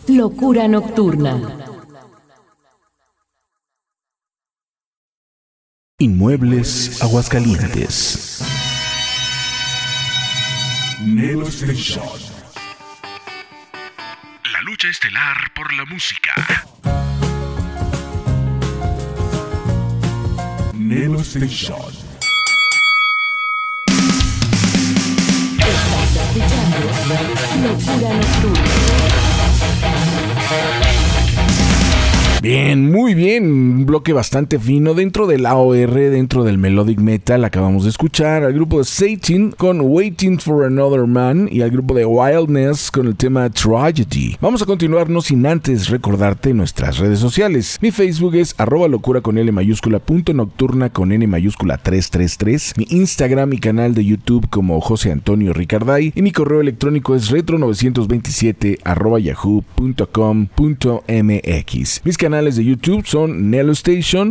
Locura 0.09 0.67
Nocturna. 0.67 1.41
Inmuebles 5.99 7.01
Aguascalientes. 7.01 8.43
Nelo 11.05 11.47
Station. 11.47 12.03
La 14.53 14.61
lucha 14.63 14.89
estelar 14.89 15.37
por 15.55 15.73
la 15.73 15.85
música. 15.85 16.35
Nelo 20.75 21.21
Station. 21.21 22.00
Bloque 34.01 34.13
bastante 34.15 34.59
fino 34.59 34.95
dentro 34.95 35.27
del 35.27 35.45
AOR, 35.45 35.93
dentro 35.93 36.43
del 36.43 36.57
Melodic 36.57 37.01
Metal. 37.01 37.45
Acabamos 37.45 37.83
de 37.83 37.91
escuchar 37.91 38.45
al 38.45 38.55
grupo 38.55 38.79
de 38.79 38.85
Satan 38.85 39.51
con 39.51 39.83
Waiting 39.83 40.39
for 40.39 40.65
Another 40.65 41.07
Man 41.07 41.51
y 41.53 41.61
al 41.61 41.71
grupo 41.71 41.93
de 41.93 42.07
Wildness 42.07 42.91
con 42.91 43.09
el 43.09 43.17
tema 43.17 43.51
Tragedy. 43.51 44.39
Vamos 44.41 44.63
a 44.63 44.65
continuar 44.65 45.11
no 45.11 45.21
sin 45.21 45.45
antes 45.45 45.91
recordarte 45.91 46.55
nuestras 46.55 46.97
redes 46.97 47.19
sociales. 47.19 47.79
Mi 47.83 47.91
Facebook 47.91 48.37
es 48.37 48.55
arroba 48.57 48.89
locura 48.89 49.21
con 49.21 49.37
L 49.37 49.53
mayúscula 49.53 49.99
punto 49.99 50.33
nocturna 50.33 50.89
con 50.89 51.13
N 51.13 51.27
mayúscula 51.27 51.77
333. 51.77 52.75
Mi 52.79 52.87
Instagram 52.89 53.53
y 53.53 53.59
canal 53.59 53.95
de 53.95 54.07
YouTube 54.07 54.49
como 54.49 54.81
José 54.81 55.13
Antonio 55.13 55.53
Ricarday. 55.53 56.13
Y 56.15 56.23
mi 56.23 56.33
correo 56.33 56.63
electrónico 56.63 57.15
es 57.15 57.31
retro927 57.31 58.79
arroba 58.83 59.19
yahoo.com.mx. 59.19 60.01
Mis 62.05 62.17
canales 62.17 62.57
de 62.57 62.65
YouTube 62.65 63.05
son 63.05 63.51
Nelo 63.51 63.75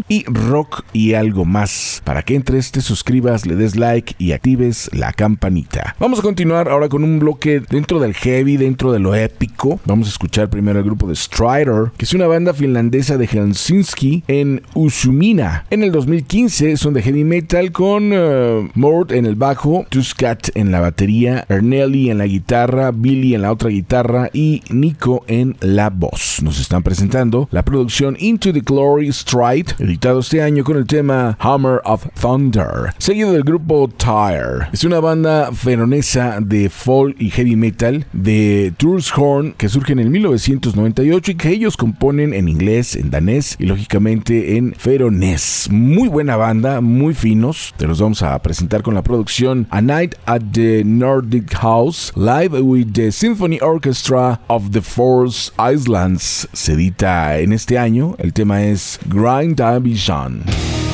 Y 0.08 0.24
Rock 0.26 0.86
y 0.94 1.16
algo 1.16 1.44
más. 1.44 2.02
Para 2.06 2.22
que 2.22 2.36
entres, 2.36 2.72
te 2.72 2.80
suscribas, 2.80 3.46
le 3.46 3.58
des 3.58 3.76
like 3.76 4.16
y 4.18 4.32
actives 4.32 4.90
la 4.94 5.12
campanita. 5.12 5.98
Vamos 6.00 6.20
a 6.20 6.22
continuar 6.22 6.70
ahora 6.70 6.88
con 6.88 7.04
un 7.04 7.20
bloque 7.20 7.62
dentro 7.70 8.00
del 8.00 8.14
heavy, 8.14 8.56
dentro 8.56 8.94
de 8.94 9.00
lo 9.00 9.16
épico. 9.16 9.82
Vamos 9.84 10.08
a 10.08 10.12
escuchar 10.12 10.50
primero 10.50 10.80
el 10.80 10.86
grupo 10.86 11.08
de 11.08 11.16
Strider, 11.16 11.92
que 11.98 12.06
es 12.06 12.14
una 12.14 12.28
banda 12.28 12.54
finlandesa 12.54 13.18
de 13.18 13.28
Helsinki 13.28 14.24
en 14.30 14.62
Usumina. 14.76 15.66
En 15.70 15.84
el 15.84 15.92
2015 15.92 16.78
son 16.78 16.94
de 16.94 17.02
heavy 17.02 17.26
metal 17.26 17.74
con 17.74 18.14
uh, 18.14 18.70
Mord 18.76 19.12
en 19.12 19.26
el 19.26 19.36
bajo, 19.36 19.86
Tuscat 19.90 20.56
en 20.56 20.72
la 20.72 20.80
batería, 20.80 21.46
Ernelli 21.50 22.10
en 22.10 22.20
la 22.20 22.28
guitarra, 22.28 22.92
Billy 22.92 23.36
en 23.36 23.42
la 23.42 23.52
otra 23.52 23.70
guitarra 23.70 24.30
y 24.32 24.64
Nico 24.70 25.26
en 25.28 25.58
la 25.60 25.90
voz. 25.90 26.42
Nos 26.44 26.62
están 26.62 26.82
presentando 26.82 27.50
la 27.52 27.64
producción 27.64 28.16
Into 28.20 28.54
the 28.54 28.62
Glory 28.62 29.10
Editado 29.50 30.20
este 30.20 30.44
año 30.44 30.64
con 30.64 30.78
el 30.78 30.86
tema 30.86 31.36
Hammer 31.40 31.82
of 31.84 32.06
Thunder, 32.22 32.94
seguido 33.00 33.32
del 33.32 33.42
grupo 33.42 33.90
Tire. 33.90 34.68
Es 34.72 34.84
una 34.84 35.00
banda 35.00 35.50
veronesa 35.64 36.38
de 36.40 36.70
folk 36.70 37.16
y 37.20 37.32
heavy 37.32 37.56
metal 37.56 38.06
de 38.14 38.72
Horn 39.16 39.54
que 39.54 39.68
surge 39.68 39.94
en 39.94 40.00
el 40.00 40.12
1998 40.12 41.32
y 41.32 41.36
que 41.36 41.50
ellos 41.50 41.78
componen 41.78 42.36
en 42.36 42.48
inglés, 42.48 42.96
en 42.96 43.10
danés 43.10 43.56
y 43.58 43.66
lógicamente 43.66 44.58
en 44.58 44.76
feronés. 44.78 45.68
Muy 45.72 46.10
buena 46.10 46.36
banda, 46.36 46.80
muy 46.80 47.16
finos. 47.16 47.74
Te 47.76 47.88
los 47.88 48.00
vamos 48.00 48.22
a 48.22 48.38
presentar 48.44 48.84
con 48.84 48.94
la 48.94 49.02
producción 49.02 49.66
A 49.72 49.82
Night 49.82 50.14
at 50.28 50.44
the 50.52 50.84
Nordic 50.86 51.56
House, 51.56 52.14
live 52.16 52.62
with 52.62 52.94
the 52.94 53.12
Symphony 53.12 53.58
Orchestra 53.62 54.42
of 54.46 54.70
the 54.70 54.82
Force 54.82 55.52
Islands. 55.58 56.48
Se 56.54 56.74
edita 56.74 57.40
en 57.40 57.52
este 57.52 57.80
año. 57.80 58.16
El 58.20 58.32
tema 58.32 58.64
es 58.64 59.00
Grind 59.08 59.39
Vision. 59.40 60.44
One 60.44 60.89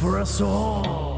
for 0.00 0.18
us 0.18 0.40
all 0.40 1.09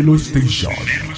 Nelo 0.00 0.16
Station. 0.16 1.09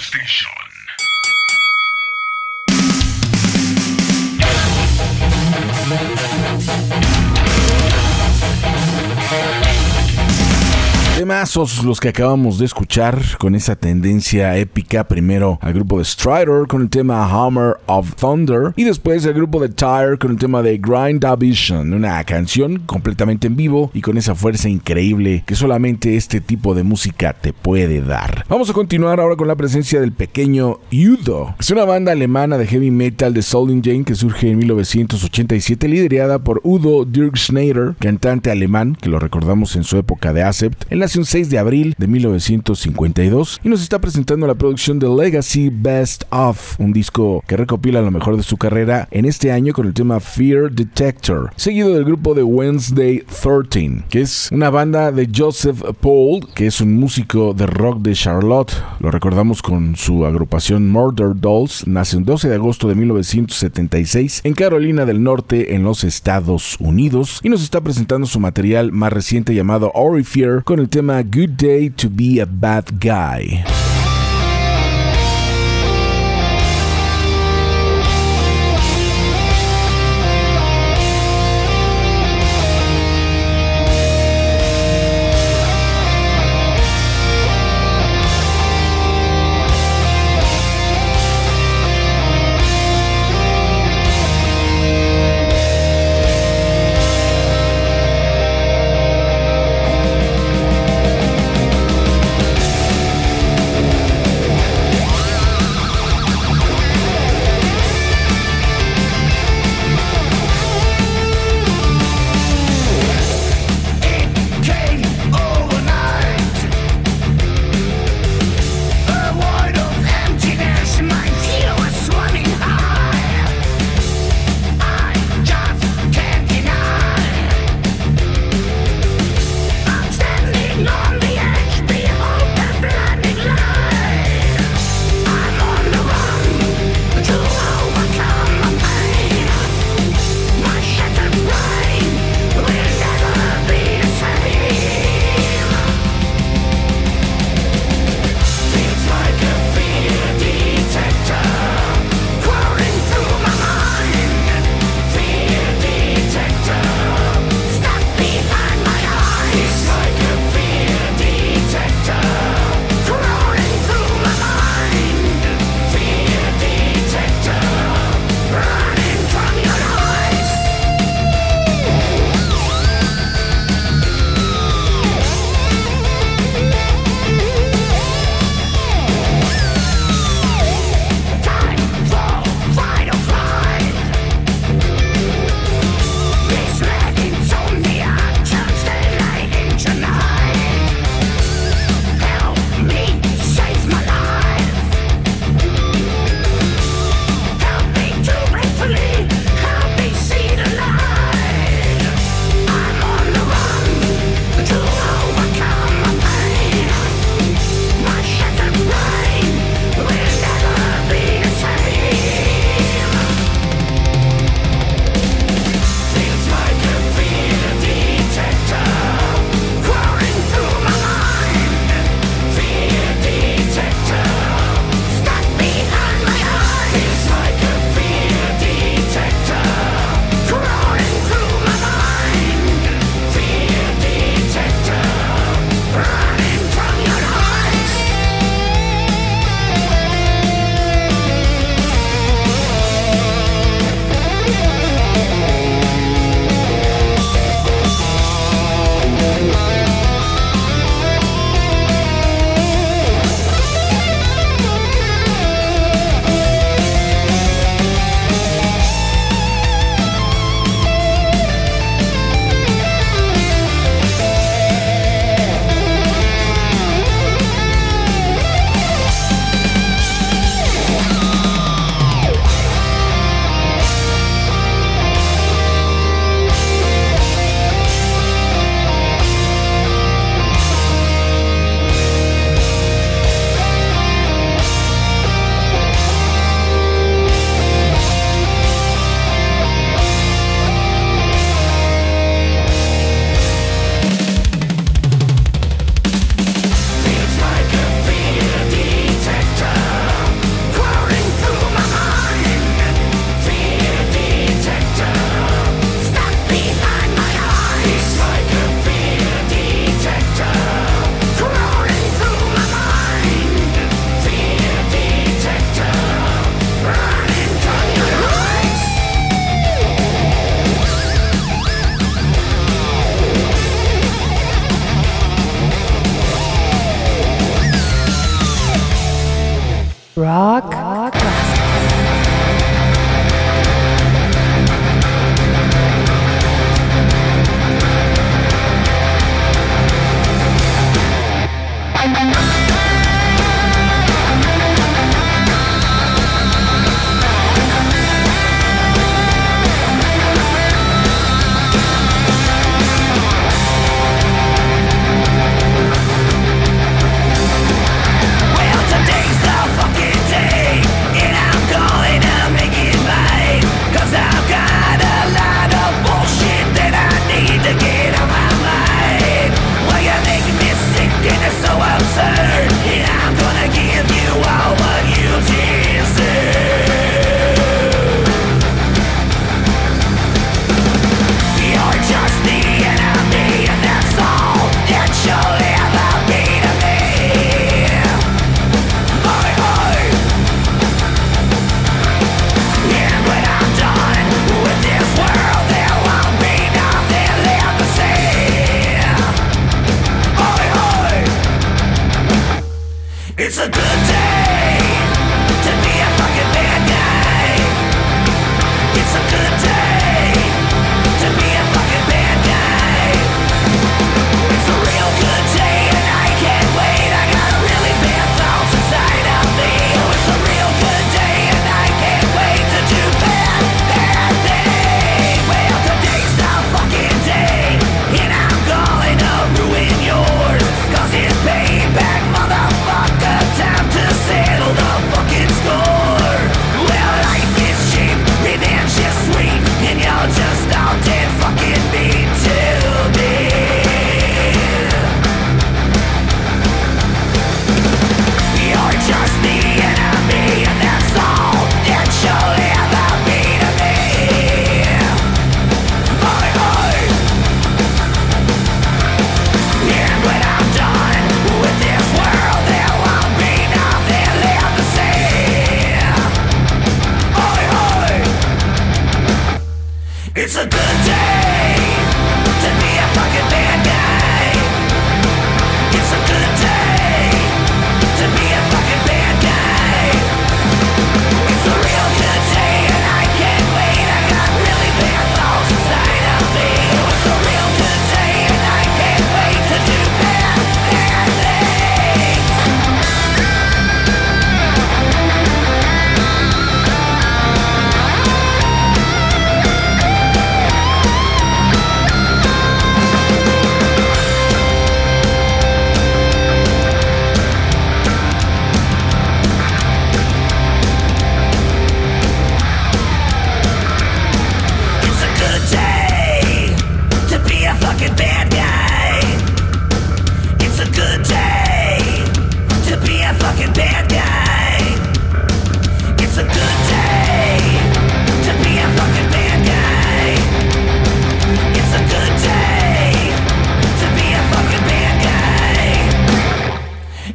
Temazos 11.53 11.85
los 11.85 12.01
que 12.01 12.09
acabamos 12.09 12.59
de 12.59 12.65
escuchar 12.65 13.21
con 13.39 13.55
esa 13.55 13.77
tendencia 13.77 14.57
épica. 14.57 15.05
Primero 15.05 15.59
al 15.61 15.75
grupo 15.75 15.99
de 15.99 16.05
Strider 16.07 16.67
con 16.67 16.81
el 16.81 16.89
tema 16.89 17.27
Hammer 17.27 17.75
of 17.87 18.15
Thunder 18.15 18.73
y 18.75 18.85
después 18.85 19.27
el 19.27 19.35
grupo 19.35 19.61
de 19.61 19.69
Tire 19.69 20.17
con 20.19 20.31
el 20.31 20.39
tema 20.39 20.63
de 20.63 20.79
Grind 20.79 21.27
Vision, 21.39 21.93
una 21.93 22.25
canción 22.25 22.79
completamente 22.87 23.49
en 23.49 23.57
vivo 23.57 23.91
y 23.93 24.01
con 24.01 24.17
esa 24.17 24.35
fuerza 24.35 24.71
increíble 24.71 25.43
que 25.45 25.55
solamente 25.55 26.17
este 26.17 26.41
tipo 26.41 26.75
de 26.75 26.85
música 26.85 27.35
te 27.35 27.53
puede 27.53 28.01
dar. 28.01 28.47
Vamos 28.49 28.71
a 28.71 28.73
continuar 28.73 29.21
ahora 29.21 29.37
con 29.37 29.49
la 29.49 29.57
presencia 29.57 30.01
del 30.01 30.13
pequeño 30.13 30.79
Udo. 30.91 31.55
Es 31.61 31.71
una 31.71 31.85
banda 31.85 32.13
alemana 32.13 32.57
de 32.57 32.67
heavy 32.67 32.91
metal 32.91 33.35
de 33.35 33.43
Jane 33.43 34.05
que 34.05 34.15
surge 34.15 34.51
en 34.51 34.57
1987 34.57 35.87
liderada 35.87 36.39
por 36.39 36.63
Udo 36.65 37.05
Dirk 37.05 37.37
Schneider, 37.37 37.95
cantante 37.99 38.51
alemán 38.51 38.97
que 38.99 39.11
lo 39.11 39.19
recordamos 39.19 39.77
en 39.77 39.85
su 39.85 39.99
época 39.99 40.33
de 40.33 40.45
Acept. 40.45 40.85
Él 40.89 41.01
nació 41.01 41.21
el 41.21 41.27
6 41.43 41.51
de 41.51 41.59
abril 41.59 41.95
de 41.99 42.07
1952 42.07 43.61
y 43.65 43.69
nos 43.69 43.83
está 43.83 44.01
presentando 44.01 44.47
la 44.47 44.55
producción 44.55 45.01
de 45.01 45.09
Legacy 45.09 45.71
Best 45.71 46.23
Of, 46.31 46.79
un 46.79 46.93
disco 46.93 47.43
que 47.49 47.57
recopila 47.57 48.01
lo 48.01 48.13
mejor 48.13 48.37
de 48.37 48.45
su 48.45 48.57
carrera 48.57 49.09
en 49.11 49.25
este 49.25 49.51
año 49.51 49.73
con 49.73 49.87
el 49.87 49.93
tema 49.93 50.21
Fear 50.21 50.71
Detector, 50.71 51.51
seguido 51.57 51.95
del 51.95 52.05
grupo 52.05 52.35
de 52.35 52.45
Wednesday 52.45 53.25
13, 53.25 54.05
que 54.09 54.21
es 54.21 54.51
una 54.53 54.71
banda 54.71 55.11
de 55.11 55.29
Joseph 55.35 55.83
Paul, 56.01 56.47
que 56.55 56.69
es 56.69 56.81
un 56.81 56.95
músico 56.95 57.55
de 57.55 57.67
rock 57.67 58.03
de 58.03 58.13
Charlotte. 58.13 58.73
Lo 59.01 59.11
recordamos 59.11 59.63
con 59.63 59.97
su 59.97 60.25
agrupación 60.25 60.91
Murder 60.91 61.35
Dolls, 61.35 61.89
nace 61.89 62.19
el 62.19 62.25
12 62.25 62.51
de 62.51 62.55
agosto 62.55 62.87
de 62.87 62.95
1976 62.95 64.43
en 64.45 64.55
Carolina 64.55 65.07
del 65.07 65.25
Norte, 65.25 65.75
en 65.75 65.83
los 65.83 66.05
Estados 66.05 66.77
Unidos, 66.79 67.41
y 67.43 67.49
nos 67.49 67.65
está 67.65 67.81
presentando 67.81 68.29
su 68.29 68.39
material 68.39 68.93
más 68.93 69.13
reciente 69.13 69.57
llamado 69.57 69.91
Ori 69.95 70.23
Fear 70.23 70.63
con 70.63 70.79
el 70.79 70.89
tema 70.89 71.21
Good 71.33 71.57
Day 71.57 71.89
to 71.89 72.11
Be 72.11 72.41
a 72.41 72.45
Bad 72.45 73.01
Guy. 73.01 73.82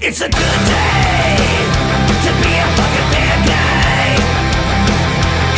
It's 0.10 0.22
a 0.22 0.30
good 0.30 0.40
day 0.40 1.36
to 2.24 2.32
be 2.40 2.52
a 2.56 2.68
fucking 2.78 3.10
bad 3.12 3.40
guy. 3.46 4.16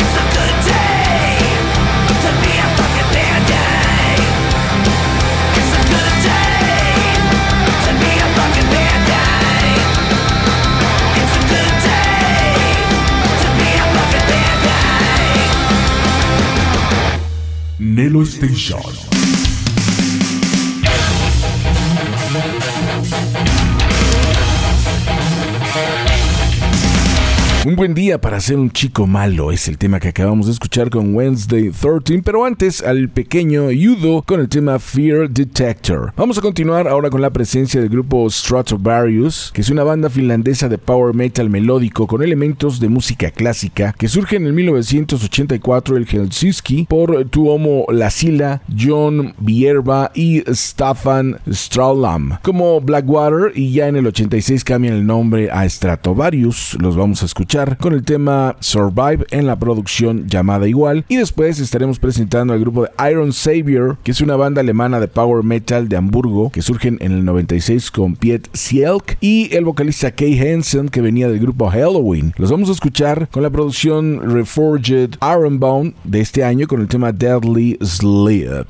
It's 0.02 0.16
a 0.18 0.26
good 0.34 0.58
day 0.66 1.38
to 2.24 2.30
be 2.42 2.54
a 2.58 2.68
fucking 2.74 3.10
bad 3.14 3.42
guy. 3.46 4.18
It's 5.54 5.74
a 5.78 5.82
good 5.94 6.16
day 6.26 7.14
to 7.86 7.92
be 8.02 8.10
a 8.10 8.28
fucking 8.38 8.70
bad 8.74 9.00
guy. 9.14 9.70
It's 11.22 11.36
a 11.38 11.44
good 11.54 11.76
day 11.86 12.74
to 13.44 13.48
be 13.54 13.70
a 13.70 13.86
fucking 13.94 14.26
bad 14.34 14.58
guy. 14.66 15.46
Nelo 17.78 18.26
Station. 18.26 19.19
Un 27.70 27.76
buen 27.76 27.94
día 27.94 28.20
para 28.20 28.41
ser 28.41 28.58
un 28.58 28.72
chico 28.72 29.06
malo 29.06 29.52
es 29.52 29.68
el 29.68 29.78
tema 29.78 30.00
que 30.00 30.08
acabamos 30.08 30.48
de 30.48 30.54
escuchar 30.54 30.90
con 30.90 31.14
Wednesday 31.14 31.70
13, 31.70 32.24
pero 32.26 32.44
antes 32.44 32.82
al 32.82 33.10
pequeño 33.10 33.70
Yudo 33.70 34.24
con 34.24 34.40
el 34.40 34.50
tema 34.50 34.80
Fear 34.80 35.30
Detector. 35.30 36.12
Vamos 36.18 36.40
a 36.40 36.41
continuar 36.41 36.88
ahora 36.88 37.12
con 37.12 37.22
la 37.22 37.30
presencia 37.30 37.80
del 37.80 37.91
grupo 37.91 38.28
Stratovarius, 38.28 39.52
que 39.54 39.62
es 39.62 39.70
una 39.70 39.84
banda 39.84 40.10
finlandesa 40.10 40.68
de 40.68 40.80
power 40.80 41.14
metal 41.14 41.52
melódico 41.52 42.08
con 42.08 42.24
elementos 42.24 42.80
de 42.80 42.90
música 42.90 43.30
clásica 43.30 43.94
que 43.96 44.08
surge 44.08 44.38
en 44.38 44.48
el 44.48 44.54
1984 44.54 45.98
en 45.98 46.06
Helsinki 46.08 46.88
por 46.90 47.24
Tuomo 47.26 47.86
Lasila, 47.91 48.64
John 48.76 49.36
Bierba 49.38 50.10
y 50.16 50.41
Staffan 50.52 51.38
Straulam. 51.48 52.40
Como 52.41 52.82
Blackwater 52.82 53.52
y 53.54 53.74
ya 53.74 53.90
en 53.90 53.98
el 53.98 54.08
86 54.08 54.64
cambian 54.64 54.96
el 54.96 55.06
nombre 55.06 55.52
a 55.52 55.70
Stratovarius, 55.70 56.76
los 56.82 56.96
vamos 56.96 57.22
a 57.22 57.28
con 57.77 57.94
el 57.94 58.03
tema 58.03 58.56
Survive 58.60 59.26
en 59.31 59.45
la 59.45 59.60
producción 59.60 60.27
llamada 60.27 60.68
igual 60.68 61.06
y 61.07 61.18
después 61.18 61.60
estaremos 61.60 61.99
presentando 61.99 62.53
al 62.53 62.60
grupo 62.60 62.84
de 62.84 63.11
Iron 63.11 63.34
Savior, 63.34 63.98
que 64.03 64.11
es 64.11 64.22
una 64.22 64.36
banda 64.36 64.61
alemana 64.61 64.99
de 64.99 65.07
power 65.07 65.44
metal 65.44 65.90
de 65.90 65.98
Hamburgo 65.98 66.52
que 66.52 66.61
surgen 66.61 66.98
en 67.02 67.11
el 67.11 67.26
96 67.26 67.91
con 67.91 68.15
Piet 68.15 68.49
Sielk 68.53 69.18
y 69.19 69.53
el 69.56 69.65
vocalista 69.65 70.11
Kay 70.11 70.40
Hansen 70.40 70.90
que 70.90 71.02
venía 71.02 71.27
del 71.27 71.40
grupo 71.40 71.69
Halloween. 71.69 72.34
Los 72.38 72.52
vamos 72.52 72.69
a 72.69 72.73
escuchar 72.73 73.27
con 73.30 73.44
la 73.44 73.49
producción 73.49 74.34
Reforged 74.34 75.15
Ironbound 75.22 75.94
de 76.03 76.22
este 76.22 76.44
año 76.44 76.68
con 76.68 76.81
el 76.81 76.88
tema 76.88 77.11
Deadly 77.11 77.77
Sleep. 77.81 78.68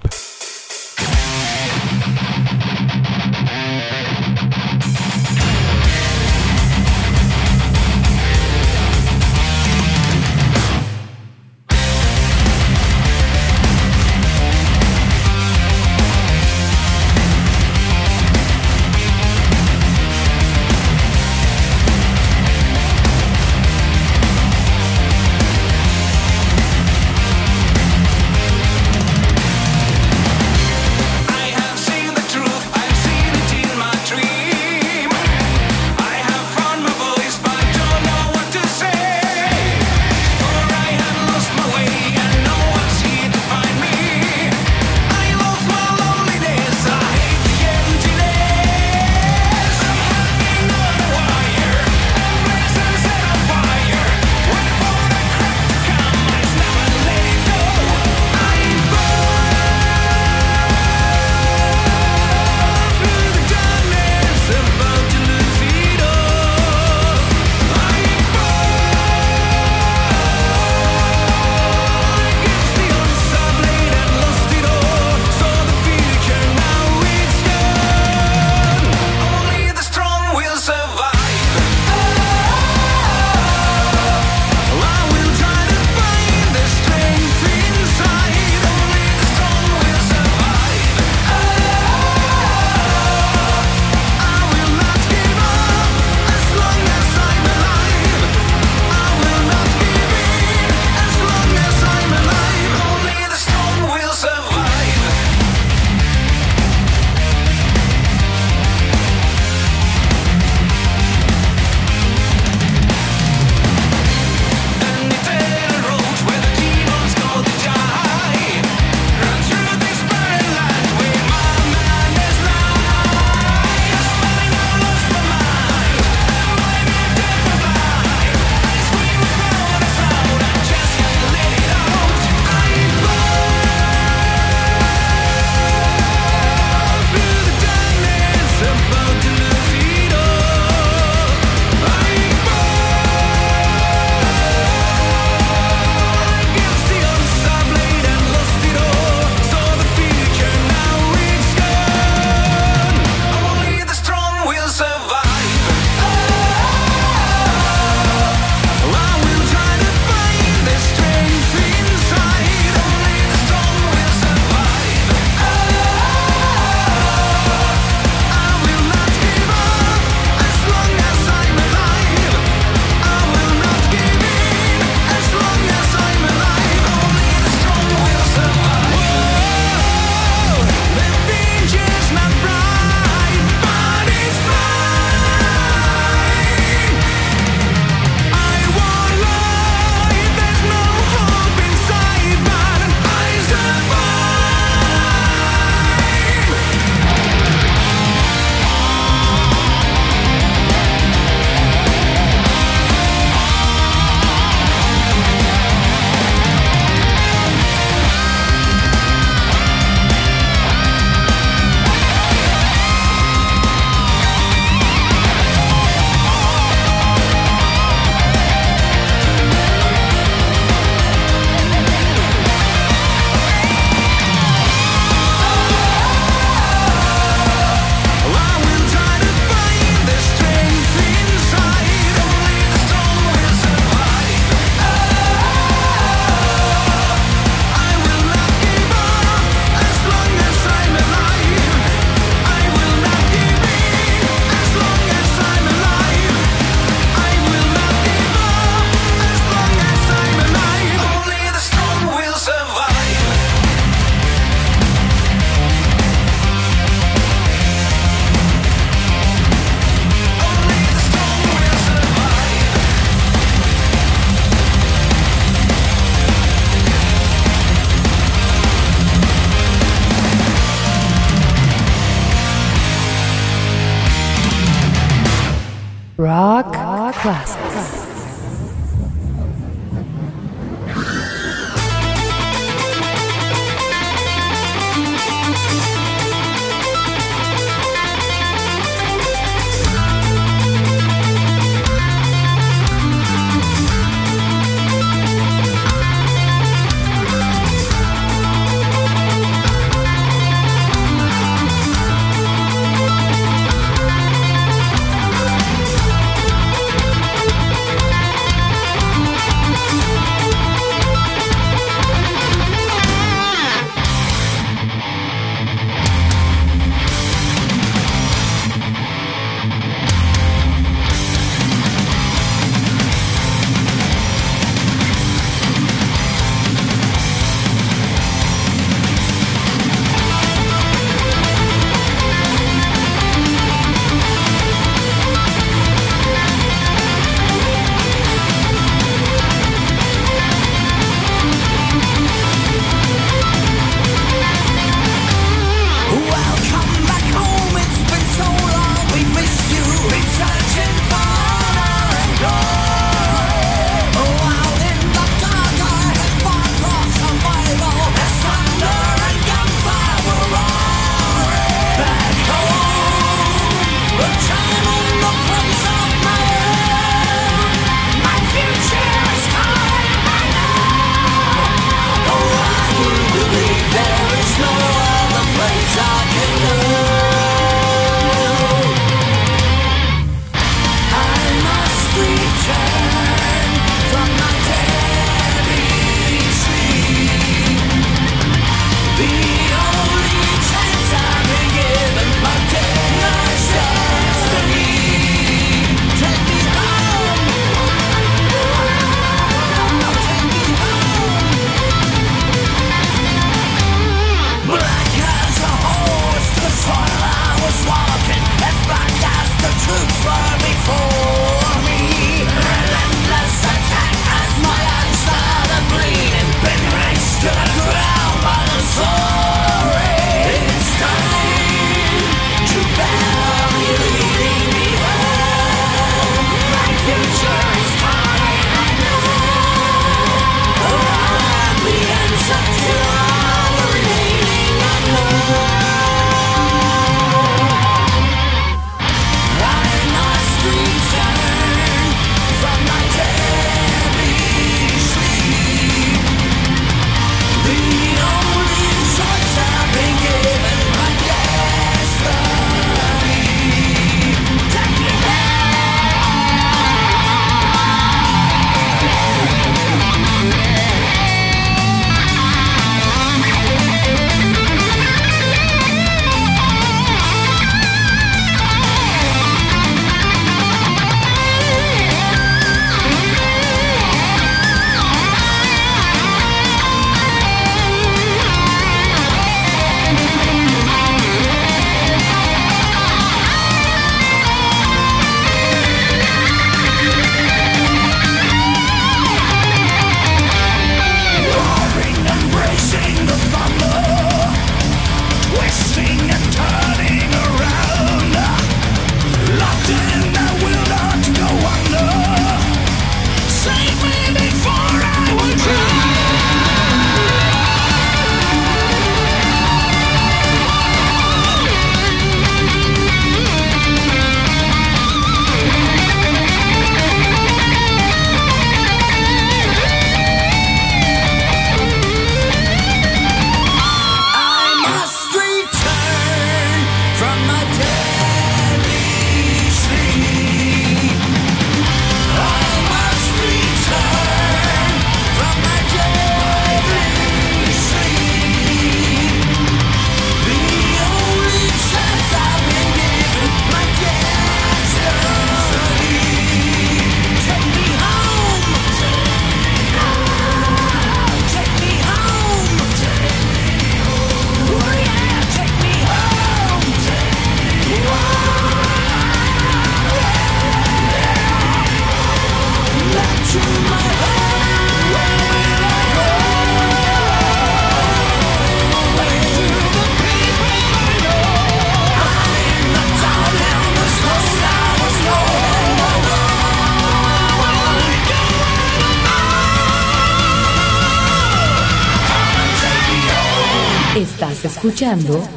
Escuchando 585.09 585.49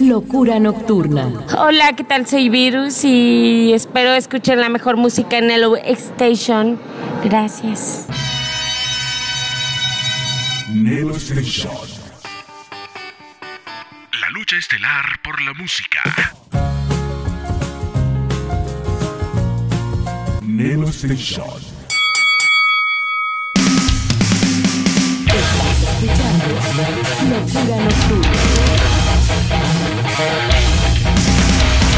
Locura 0.00 0.58
Nocturna. 0.58 1.30
Hola, 1.56 1.94
¿qué 1.96 2.02
tal? 2.04 2.26
Soy 2.26 2.48
Virus 2.48 3.04
y 3.04 3.72
espero 3.72 4.12
escuchen 4.14 4.60
la 4.60 4.68
mejor 4.68 4.96
música 4.96 5.38
en 5.38 5.50
el 5.50 5.64
Station. 5.84 6.78
Gracias. 7.24 8.06
Nelo 10.72 11.16
Station. 11.16 11.72
La 14.20 14.30
lucha 14.30 14.56
estelar 14.56 15.04
por 15.22 15.40
la 15.42 15.52
música. 15.54 16.00
Nelo 20.42 20.88
Station. 20.88 21.76
Locura 27.28 27.76
Nocturna. 27.76 28.55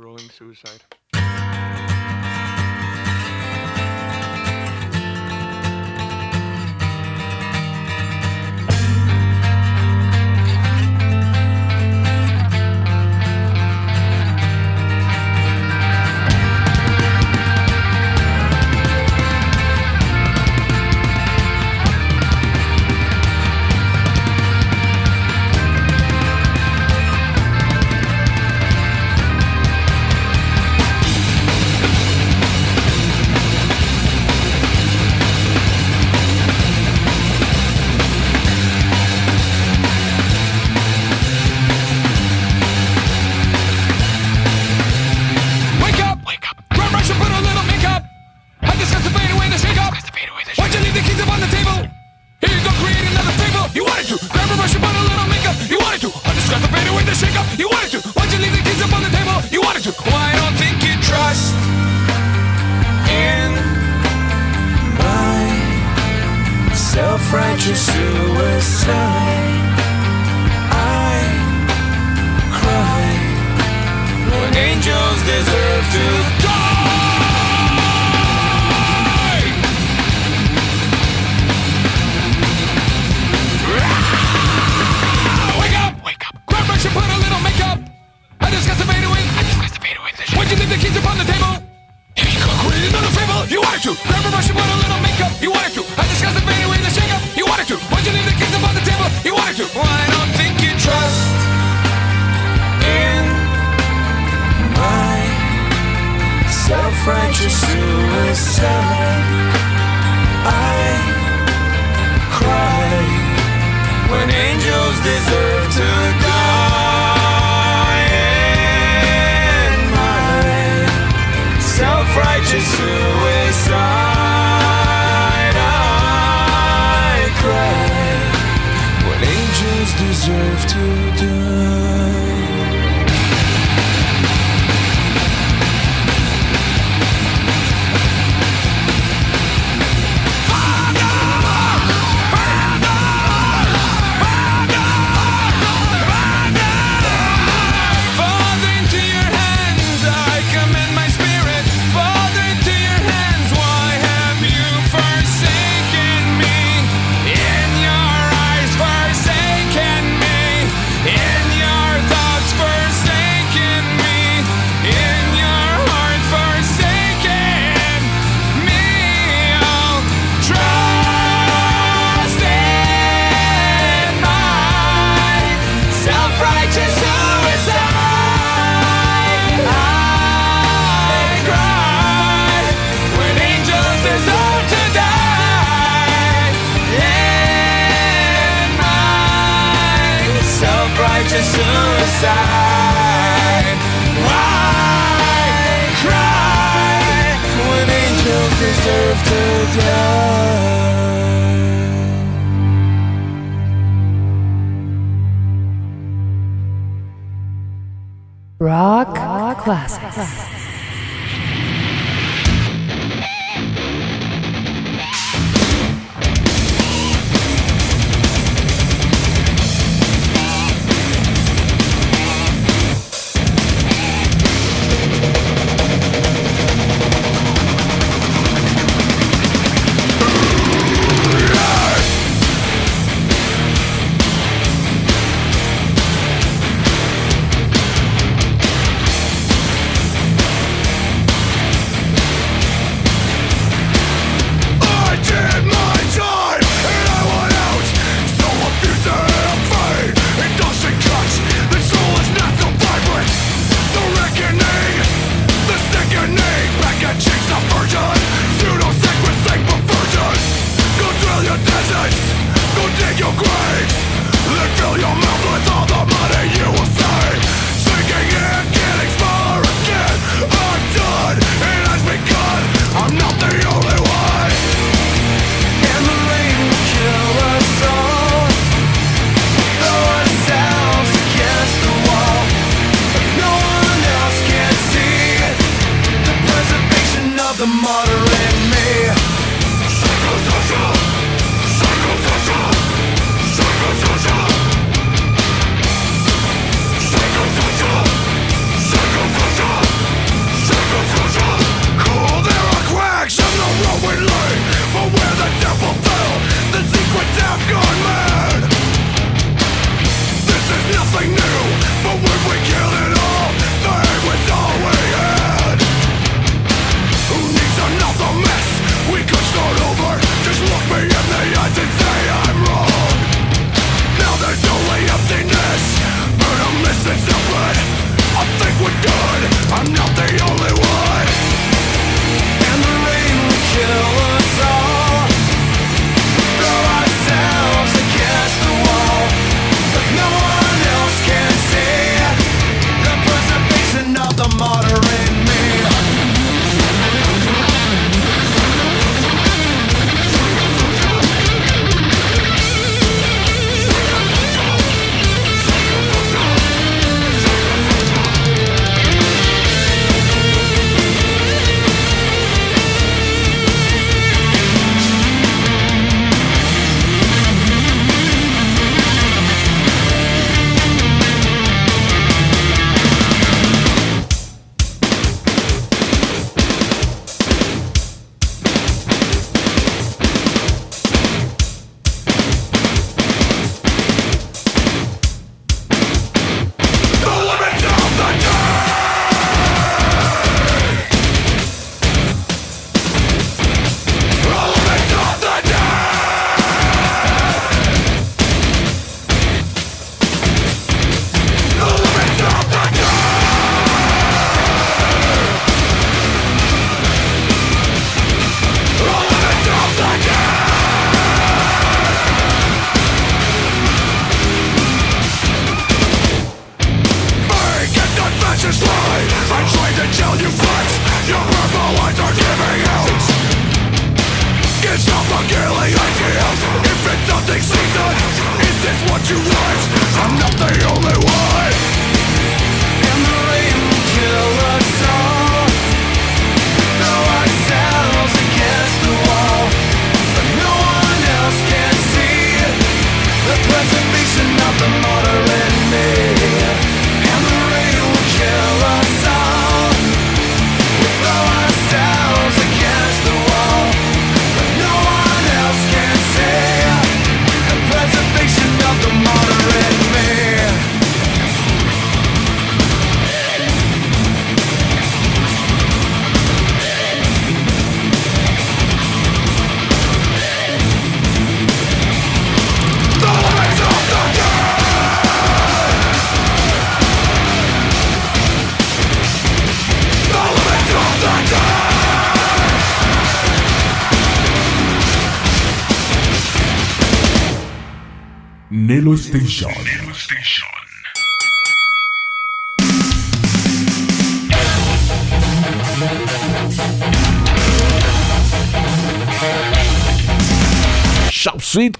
Deserve 130.20 130.66
to 130.66 131.24
die. 131.24 131.99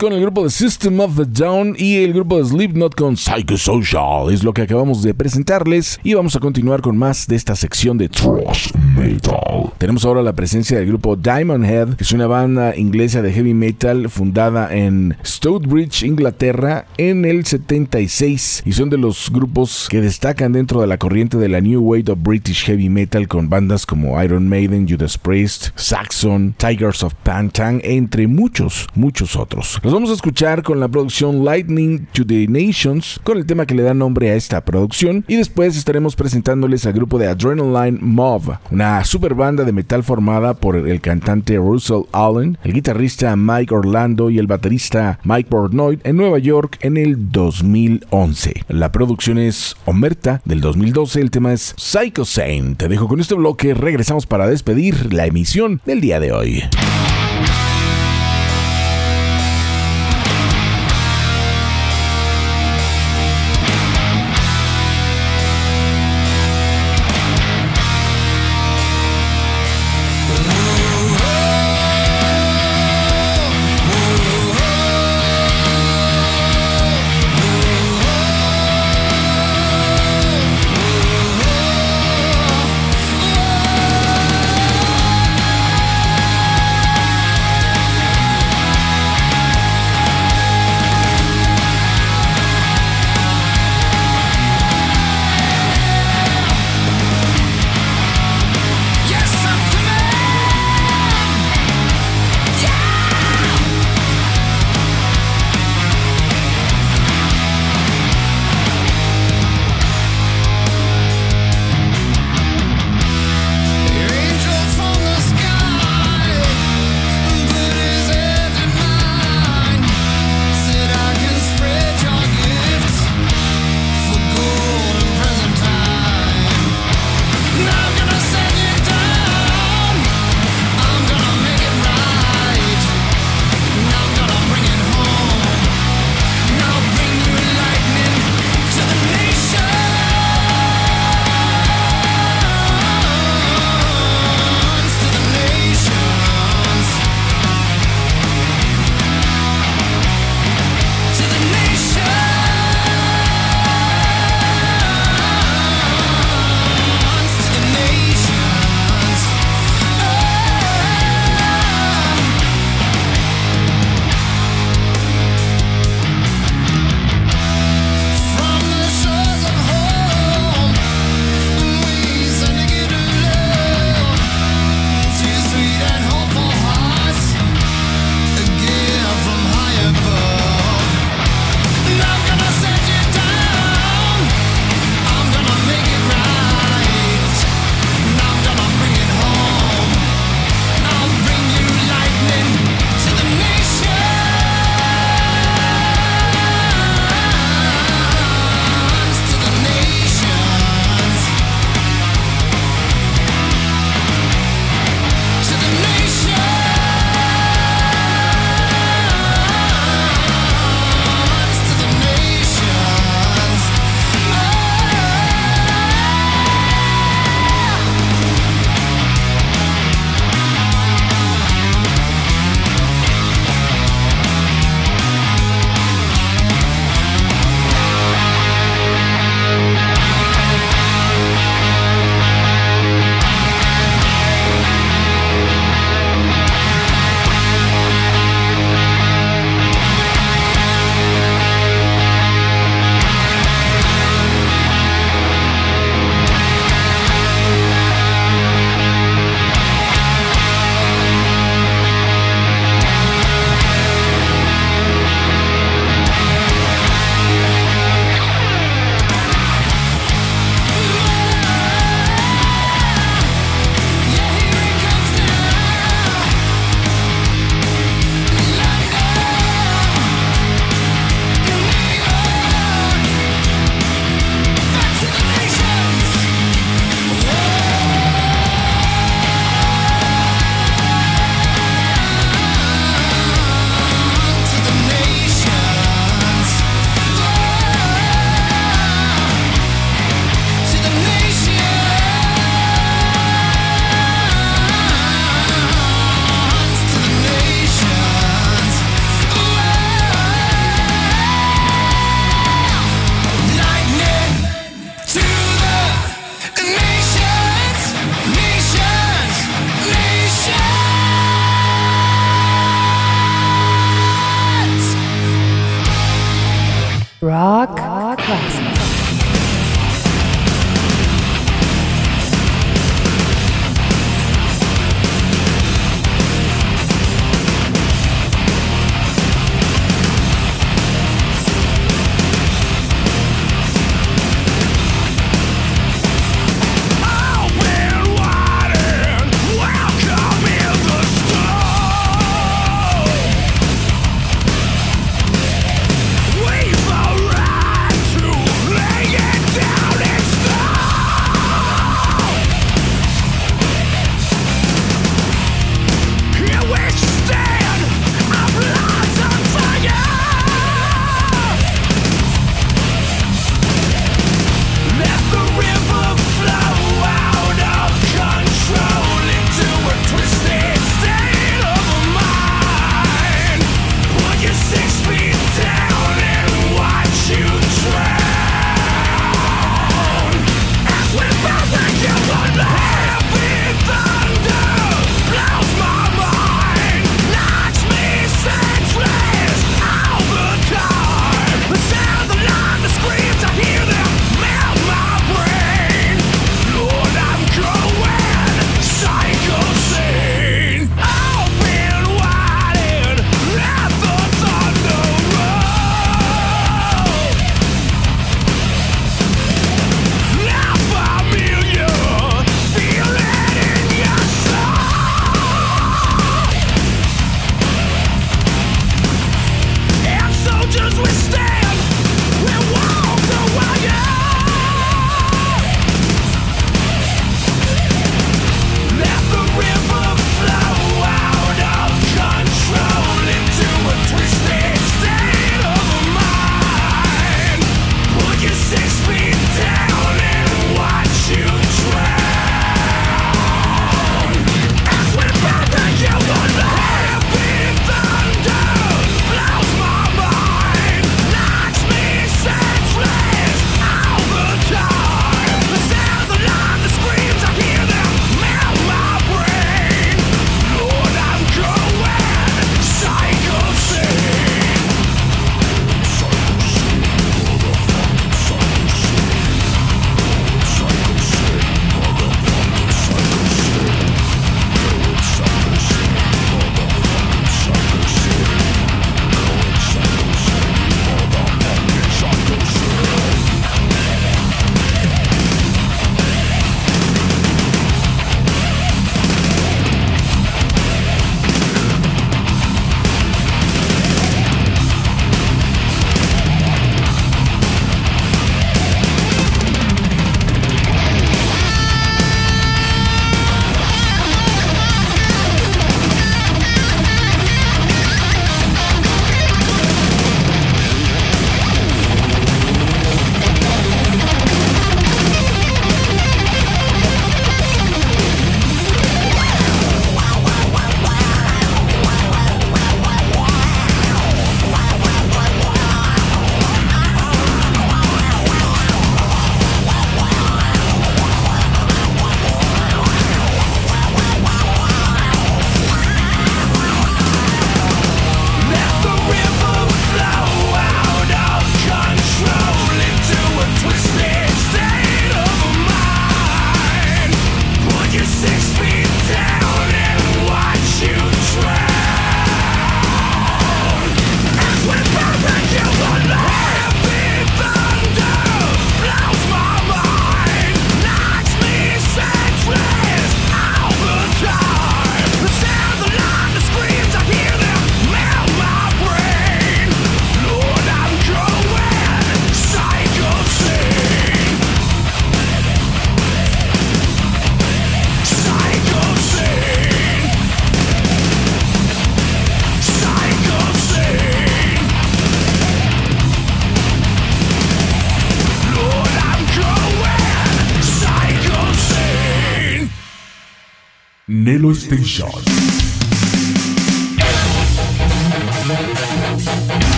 Con 0.00 0.14
el 0.14 0.22
grupo 0.22 0.44
de 0.44 0.48
System 0.48 0.98
of 1.00 1.14
the 1.14 1.26
Down 1.26 1.76
y 1.76 1.96
el 1.96 2.14
grupo 2.14 2.38
de 2.38 2.44
Slipknot 2.46 2.94
con 2.94 3.18
Psychosocial. 3.18 4.32
Es 4.32 4.42
lo 4.42 4.54
que 4.54 4.62
acabamos 4.62 5.02
de 5.02 5.12
presentarles 5.12 6.00
y 6.02 6.14
vamos 6.14 6.34
a 6.34 6.40
continuar 6.40 6.80
con 6.80 6.96
más 6.96 7.26
de 7.26 7.36
esta 7.36 7.54
sección 7.54 7.98
de 7.98 8.08
Thrash 8.08 8.72
Metal. 8.96 9.70
Tenemos 9.76 10.06
ahora 10.06 10.22
la 10.22 10.32
presencia 10.32 10.78
del 10.78 10.86
grupo 10.86 11.16
Diamond 11.16 11.66
Head, 11.66 11.96
que 11.96 12.04
es 12.04 12.12
una 12.12 12.26
banda 12.26 12.74
inglesa 12.74 13.20
de 13.20 13.30
heavy 13.30 13.52
metal 13.52 14.08
fundada 14.08 14.74
en 14.74 15.18
Stourbridge, 15.22 16.02
Inglaterra, 16.04 16.86
en 16.96 17.26
el 17.26 17.44
76 17.44 18.62
y 18.64 18.72
son 18.72 18.88
de 18.88 18.96
los 18.96 19.30
grupos 19.30 19.86
que 19.90 20.00
destacan 20.00 20.52
dentro 20.52 20.80
de 20.80 20.86
la 20.86 20.96
corriente 20.96 21.36
de 21.36 21.50
la 21.50 21.60
New 21.60 21.82
Wave 21.82 22.12
of 22.12 22.18
British 22.22 22.64
Heavy 22.64 22.88
Metal 22.88 23.28
con 23.28 23.50
bandas 23.50 23.84
como 23.84 24.22
Iron 24.22 24.48
Maiden, 24.48 24.88
Judas 24.88 25.18
Priest, 25.18 25.68
Saxon, 25.74 26.54
Tigers 26.56 27.02
of 27.02 27.12
Pantang, 27.22 27.82
entre 27.84 28.26
muchos, 28.26 28.86
muchos 28.94 29.36
otros. 29.36 29.78
Los 29.90 29.96
vamos 29.96 30.10
a 30.10 30.14
escuchar 30.14 30.62
con 30.62 30.78
la 30.78 30.86
producción 30.86 31.44
Lightning 31.44 32.06
to 32.12 32.24
the 32.24 32.46
Nations, 32.46 33.20
con 33.24 33.38
el 33.38 33.44
tema 33.44 33.66
que 33.66 33.74
le 33.74 33.82
da 33.82 33.92
nombre 33.92 34.30
a 34.30 34.36
esta 34.36 34.64
producción, 34.64 35.24
y 35.26 35.34
después 35.34 35.76
estaremos 35.76 36.14
presentándoles 36.14 36.86
al 36.86 36.92
grupo 36.92 37.18
de 37.18 37.26
Adrenaline 37.26 37.98
Mob, 38.00 38.56
una 38.70 39.02
super 39.04 39.34
banda 39.34 39.64
de 39.64 39.72
metal 39.72 40.04
formada 40.04 40.54
por 40.54 40.76
el 40.76 41.00
cantante 41.00 41.56
Russell 41.56 42.02
Allen, 42.12 42.56
el 42.62 42.72
guitarrista 42.72 43.34
Mike 43.34 43.74
Orlando 43.74 44.30
y 44.30 44.38
el 44.38 44.46
baterista 44.46 45.18
Mike 45.24 45.50
Portnoy 45.50 45.98
en 46.04 46.16
Nueva 46.16 46.38
York 46.38 46.78
en 46.82 46.96
el 46.96 47.32
2011. 47.32 48.66
La 48.68 48.92
producción 48.92 49.38
es 49.38 49.74
Omerta 49.86 50.40
del 50.44 50.60
2012, 50.60 51.20
el 51.20 51.32
tema 51.32 51.52
es 51.52 51.74
Psycho 51.76 52.24
Saint. 52.24 52.78
Te 52.78 52.86
dejo 52.86 53.08
con 53.08 53.18
este 53.18 53.34
bloque, 53.34 53.74
regresamos 53.74 54.24
para 54.24 54.46
despedir 54.46 55.12
la 55.12 55.26
emisión 55.26 55.80
del 55.84 56.00
día 56.00 56.20
de 56.20 56.30
hoy. 56.30 56.62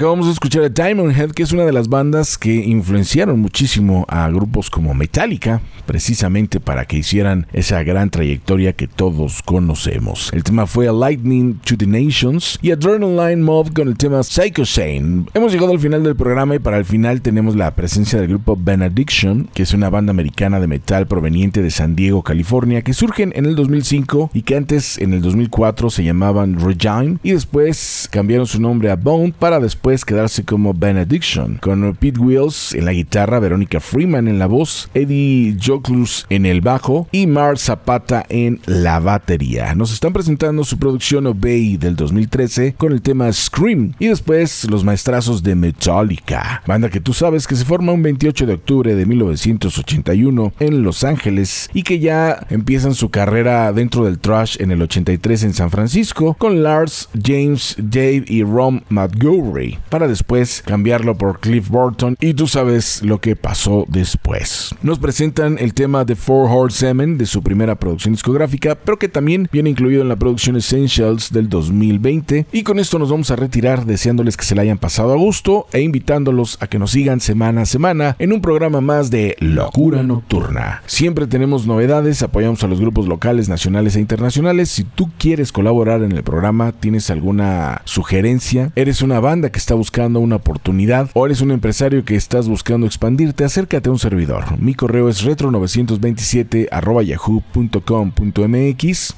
Acabamos 0.00 0.24
de 0.24 0.32
escuchar 0.32 0.62
a 0.62 0.70
Diamond 0.70 1.14
Head, 1.14 1.32
que 1.32 1.42
es 1.42 1.52
una 1.52 1.66
de 1.66 1.74
las 1.74 1.90
bandas 1.90 2.38
que 2.38 2.54
influenciaron 2.54 3.38
muchísimo 3.38 4.06
a 4.08 4.30
grupos 4.30 4.70
como 4.70 4.94
Metallica, 4.94 5.60
precisamente 5.84 6.58
para 6.58 6.86
que 6.86 6.96
hicieran 6.96 7.46
esa 7.52 7.82
gran 7.82 8.08
trayectoria 8.08 8.72
que 8.72 8.88
todos 8.88 9.42
conocemos. 9.42 10.32
El 10.32 10.42
tema 10.42 10.66
fue 10.66 10.88
a 10.88 10.92
Lightning 10.92 11.58
to 11.66 11.76
the 11.76 11.86
Nations 11.86 12.58
y 12.62 12.70
Adrenaline 12.70 13.42
Mob 13.42 13.74
con 13.74 13.88
el 13.88 13.98
tema 13.98 14.22
Psycho 14.22 14.64
Sane. 14.64 15.26
Hemos 15.34 15.52
llegado 15.52 15.72
al 15.72 15.78
final 15.78 16.02
del 16.02 16.16
programa 16.16 16.54
y 16.54 16.60
para 16.60 16.78
el 16.78 16.86
final 16.86 17.20
tenemos 17.20 17.54
la 17.54 17.74
presencia 17.74 18.18
del 18.18 18.28
grupo 18.28 18.56
Benediction, 18.58 19.50
que 19.52 19.64
es 19.64 19.74
una 19.74 19.90
banda 19.90 20.12
americana 20.12 20.60
de 20.60 20.66
metal 20.66 21.08
proveniente 21.08 21.60
de 21.60 21.70
San 21.70 21.94
Diego, 21.94 22.22
California, 22.22 22.80
que 22.80 22.94
surgen 22.94 23.34
en 23.36 23.44
el 23.44 23.54
2005 23.54 24.30
y 24.32 24.42
que 24.44 24.56
antes 24.56 24.96
en 24.96 25.12
el 25.12 25.20
2004 25.20 25.90
se 25.90 26.04
llamaban 26.04 26.58
Regime 26.58 27.18
y 27.22 27.32
después 27.32 28.08
cambiaron 28.10 28.46
su 28.46 28.62
nombre 28.62 28.90
a 28.90 28.96
Bone 28.96 29.34
para 29.38 29.60
después 29.60 29.89
quedarse 29.90 30.44
como 30.44 30.72
Benediction, 30.72 31.56
con 31.56 31.96
Pete 31.96 32.20
Wills 32.20 32.74
en 32.74 32.84
la 32.84 32.92
guitarra, 32.92 33.40
Verónica 33.40 33.80
Freeman 33.80 34.28
en 34.28 34.38
la 34.38 34.46
voz, 34.46 34.88
Eddie 34.94 35.56
Joclus 35.60 36.26
en 36.30 36.46
el 36.46 36.60
bajo 36.60 37.08
y 37.10 37.26
Mark 37.26 37.58
Zapata 37.58 38.24
en 38.28 38.60
la 38.66 39.00
batería. 39.00 39.74
Nos 39.74 39.92
están 39.92 40.12
presentando 40.12 40.62
su 40.62 40.78
producción 40.78 41.26
Obey 41.26 41.76
del 41.76 41.96
2013 41.96 42.74
con 42.74 42.92
el 42.92 43.02
tema 43.02 43.32
Scream 43.32 43.94
y 43.98 44.06
después 44.06 44.70
los 44.70 44.84
maestrazos 44.84 45.42
de 45.42 45.56
Metallica, 45.56 46.62
banda 46.68 46.88
que 46.88 47.00
tú 47.00 47.12
sabes 47.12 47.48
que 47.48 47.56
se 47.56 47.64
forma 47.64 47.92
un 47.92 48.02
28 48.02 48.46
de 48.46 48.54
octubre 48.54 48.94
de 48.94 49.06
1981 49.06 50.52
en 50.60 50.82
Los 50.84 51.02
Ángeles 51.02 51.68
y 51.74 51.82
que 51.82 51.98
ya 51.98 52.46
empiezan 52.48 52.94
su 52.94 53.10
carrera 53.10 53.72
dentro 53.72 54.04
del 54.04 54.20
trash 54.20 54.56
en 54.60 54.70
el 54.70 54.82
83 54.82 55.42
en 55.42 55.54
San 55.54 55.70
Francisco 55.70 56.36
con 56.38 56.62
Lars, 56.62 57.08
James, 57.20 57.74
Dave 57.76 58.24
y 58.28 58.44
Ron 58.44 58.84
McGowan 58.88 59.40
para 59.88 60.08
después 60.08 60.62
cambiarlo 60.64 61.16
por 61.16 61.40
Cliff 61.40 61.68
Burton 61.68 62.16
y 62.20 62.34
tú 62.34 62.46
sabes 62.46 63.02
lo 63.02 63.20
que 63.20 63.36
pasó 63.36 63.84
después. 63.88 64.74
Nos 64.82 64.98
presentan 64.98 65.58
el 65.58 65.74
tema 65.74 66.04
de 66.04 66.16
Four 66.16 66.48
Horsemen 66.50 67.18
de 67.18 67.26
su 67.26 67.42
primera 67.42 67.74
producción 67.74 68.14
discográfica, 68.14 68.74
pero 68.74 68.98
que 68.98 69.08
también 69.08 69.48
viene 69.52 69.70
incluido 69.70 70.02
en 70.02 70.08
la 70.08 70.16
producción 70.16 70.56
Essentials 70.56 71.32
del 71.32 71.48
2020 71.48 72.46
y 72.52 72.62
con 72.62 72.78
esto 72.78 72.98
nos 72.98 73.10
vamos 73.10 73.30
a 73.30 73.36
retirar 73.36 73.86
deseándoles 73.86 74.36
que 74.36 74.44
se 74.44 74.54
la 74.54 74.62
hayan 74.62 74.78
pasado 74.78 75.12
a 75.12 75.16
gusto 75.16 75.66
e 75.72 75.80
invitándolos 75.80 76.58
a 76.60 76.66
que 76.66 76.78
nos 76.78 76.92
sigan 76.92 77.20
semana 77.20 77.62
a 77.62 77.66
semana 77.66 78.16
en 78.18 78.32
un 78.32 78.40
programa 78.40 78.80
más 78.80 79.10
de 79.10 79.36
Locura 79.40 80.02
Nocturna. 80.02 80.82
Siempre 80.86 81.26
tenemos 81.26 81.66
novedades, 81.66 82.22
apoyamos 82.22 82.62
a 82.64 82.68
los 82.68 82.80
grupos 82.80 83.06
locales, 83.06 83.48
nacionales 83.48 83.96
e 83.96 84.00
internacionales. 84.00 84.70
Si 84.70 84.84
tú 84.84 85.10
quieres 85.18 85.52
colaborar 85.52 86.02
en 86.02 86.12
el 86.12 86.22
programa, 86.22 86.72
tienes 86.72 87.10
alguna 87.10 87.82
sugerencia, 87.84 88.72
eres 88.76 89.02
una 89.02 89.20
banda 89.20 89.50
que 89.50 89.58
está 89.58 89.69
buscando 89.74 90.20
una 90.20 90.36
oportunidad 90.36 91.10
o 91.14 91.26
eres 91.26 91.40
un 91.40 91.50
empresario 91.50 92.04
que 92.04 92.16
estás 92.16 92.48
buscando 92.48 92.86
expandirte, 92.86 93.44
acércate 93.44 93.88
a 93.88 93.92
un 93.92 93.98
servidor. 93.98 94.58
Mi 94.58 94.74
correo 94.74 95.08
es 95.08 95.24
retro927 95.24 96.68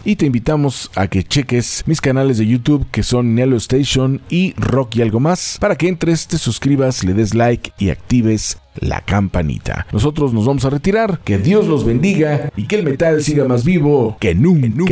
y 0.04 0.16
te 0.16 0.26
invitamos 0.26 0.90
a 0.94 1.06
que 1.06 1.24
cheques 1.24 1.82
mis 1.86 2.00
canales 2.00 2.38
de 2.38 2.46
YouTube 2.46 2.86
que 2.90 3.02
son 3.02 3.34
Nelo 3.34 3.56
Station 3.56 4.20
y 4.28 4.54
Rock 4.56 4.96
y 4.96 5.02
algo 5.02 5.20
más 5.20 5.58
para 5.60 5.76
que 5.76 5.88
entres, 5.88 6.26
te 6.26 6.38
suscribas, 6.38 7.04
le 7.04 7.14
des 7.14 7.34
like 7.34 7.72
y 7.78 7.90
actives 7.90 8.58
la 8.80 9.00
campanita. 9.00 9.86
Nosotros 9.92 10.32
nos 10.32 10.46
vamos 10.46 10.64
a 10.64 10.70
retirar, 10.70 11.20
que 11.24 11.38
Dios 11.38 11.66
los 11.66 11.84
bendiga 11.84 12.50
y 12.56 12.66
que 12.66 12.76
el 12.76 12.84
metal 12.84 13.22
siga 13.22 13.44
más 13.46 13.64
vivo 13.64 14.16
que 14.18 14.34
nunca. 14.34 14.82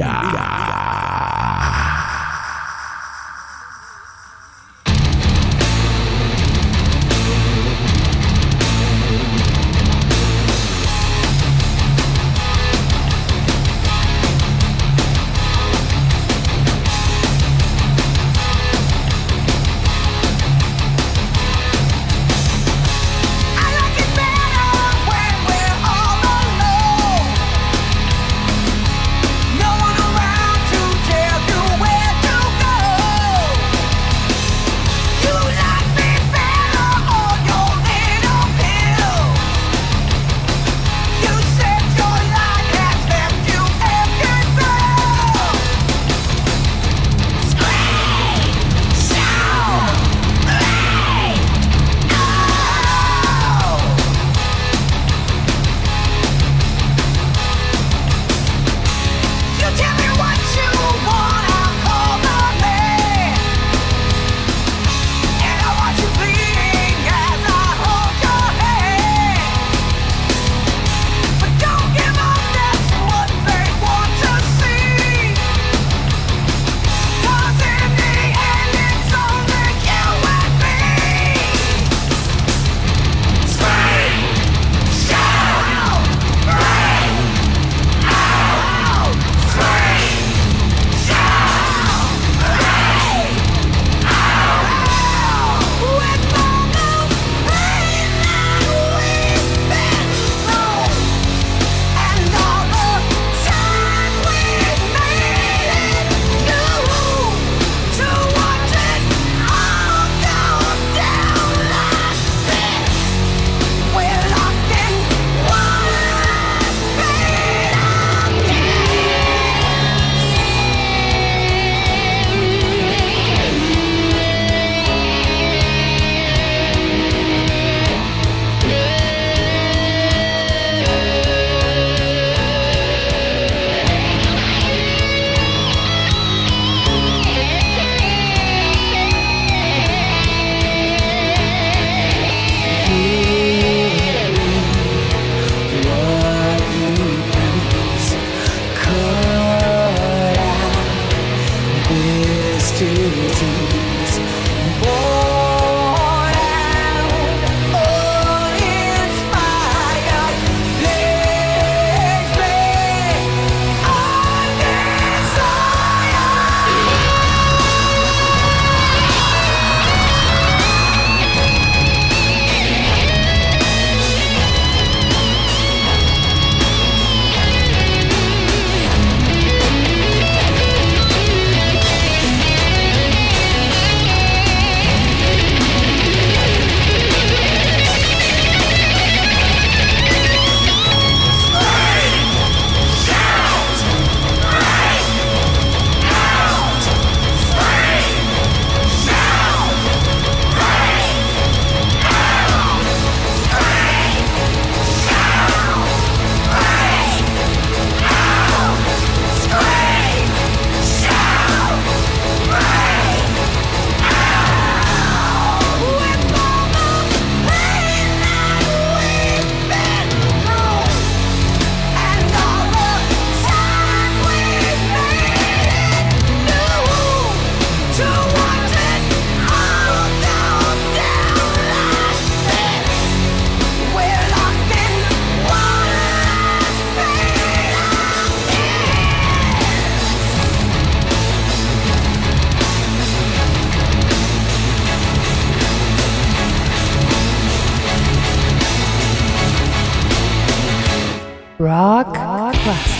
Rock, 251.61 252.16
Rock 252.16 252.55
classic. 252.55 253.00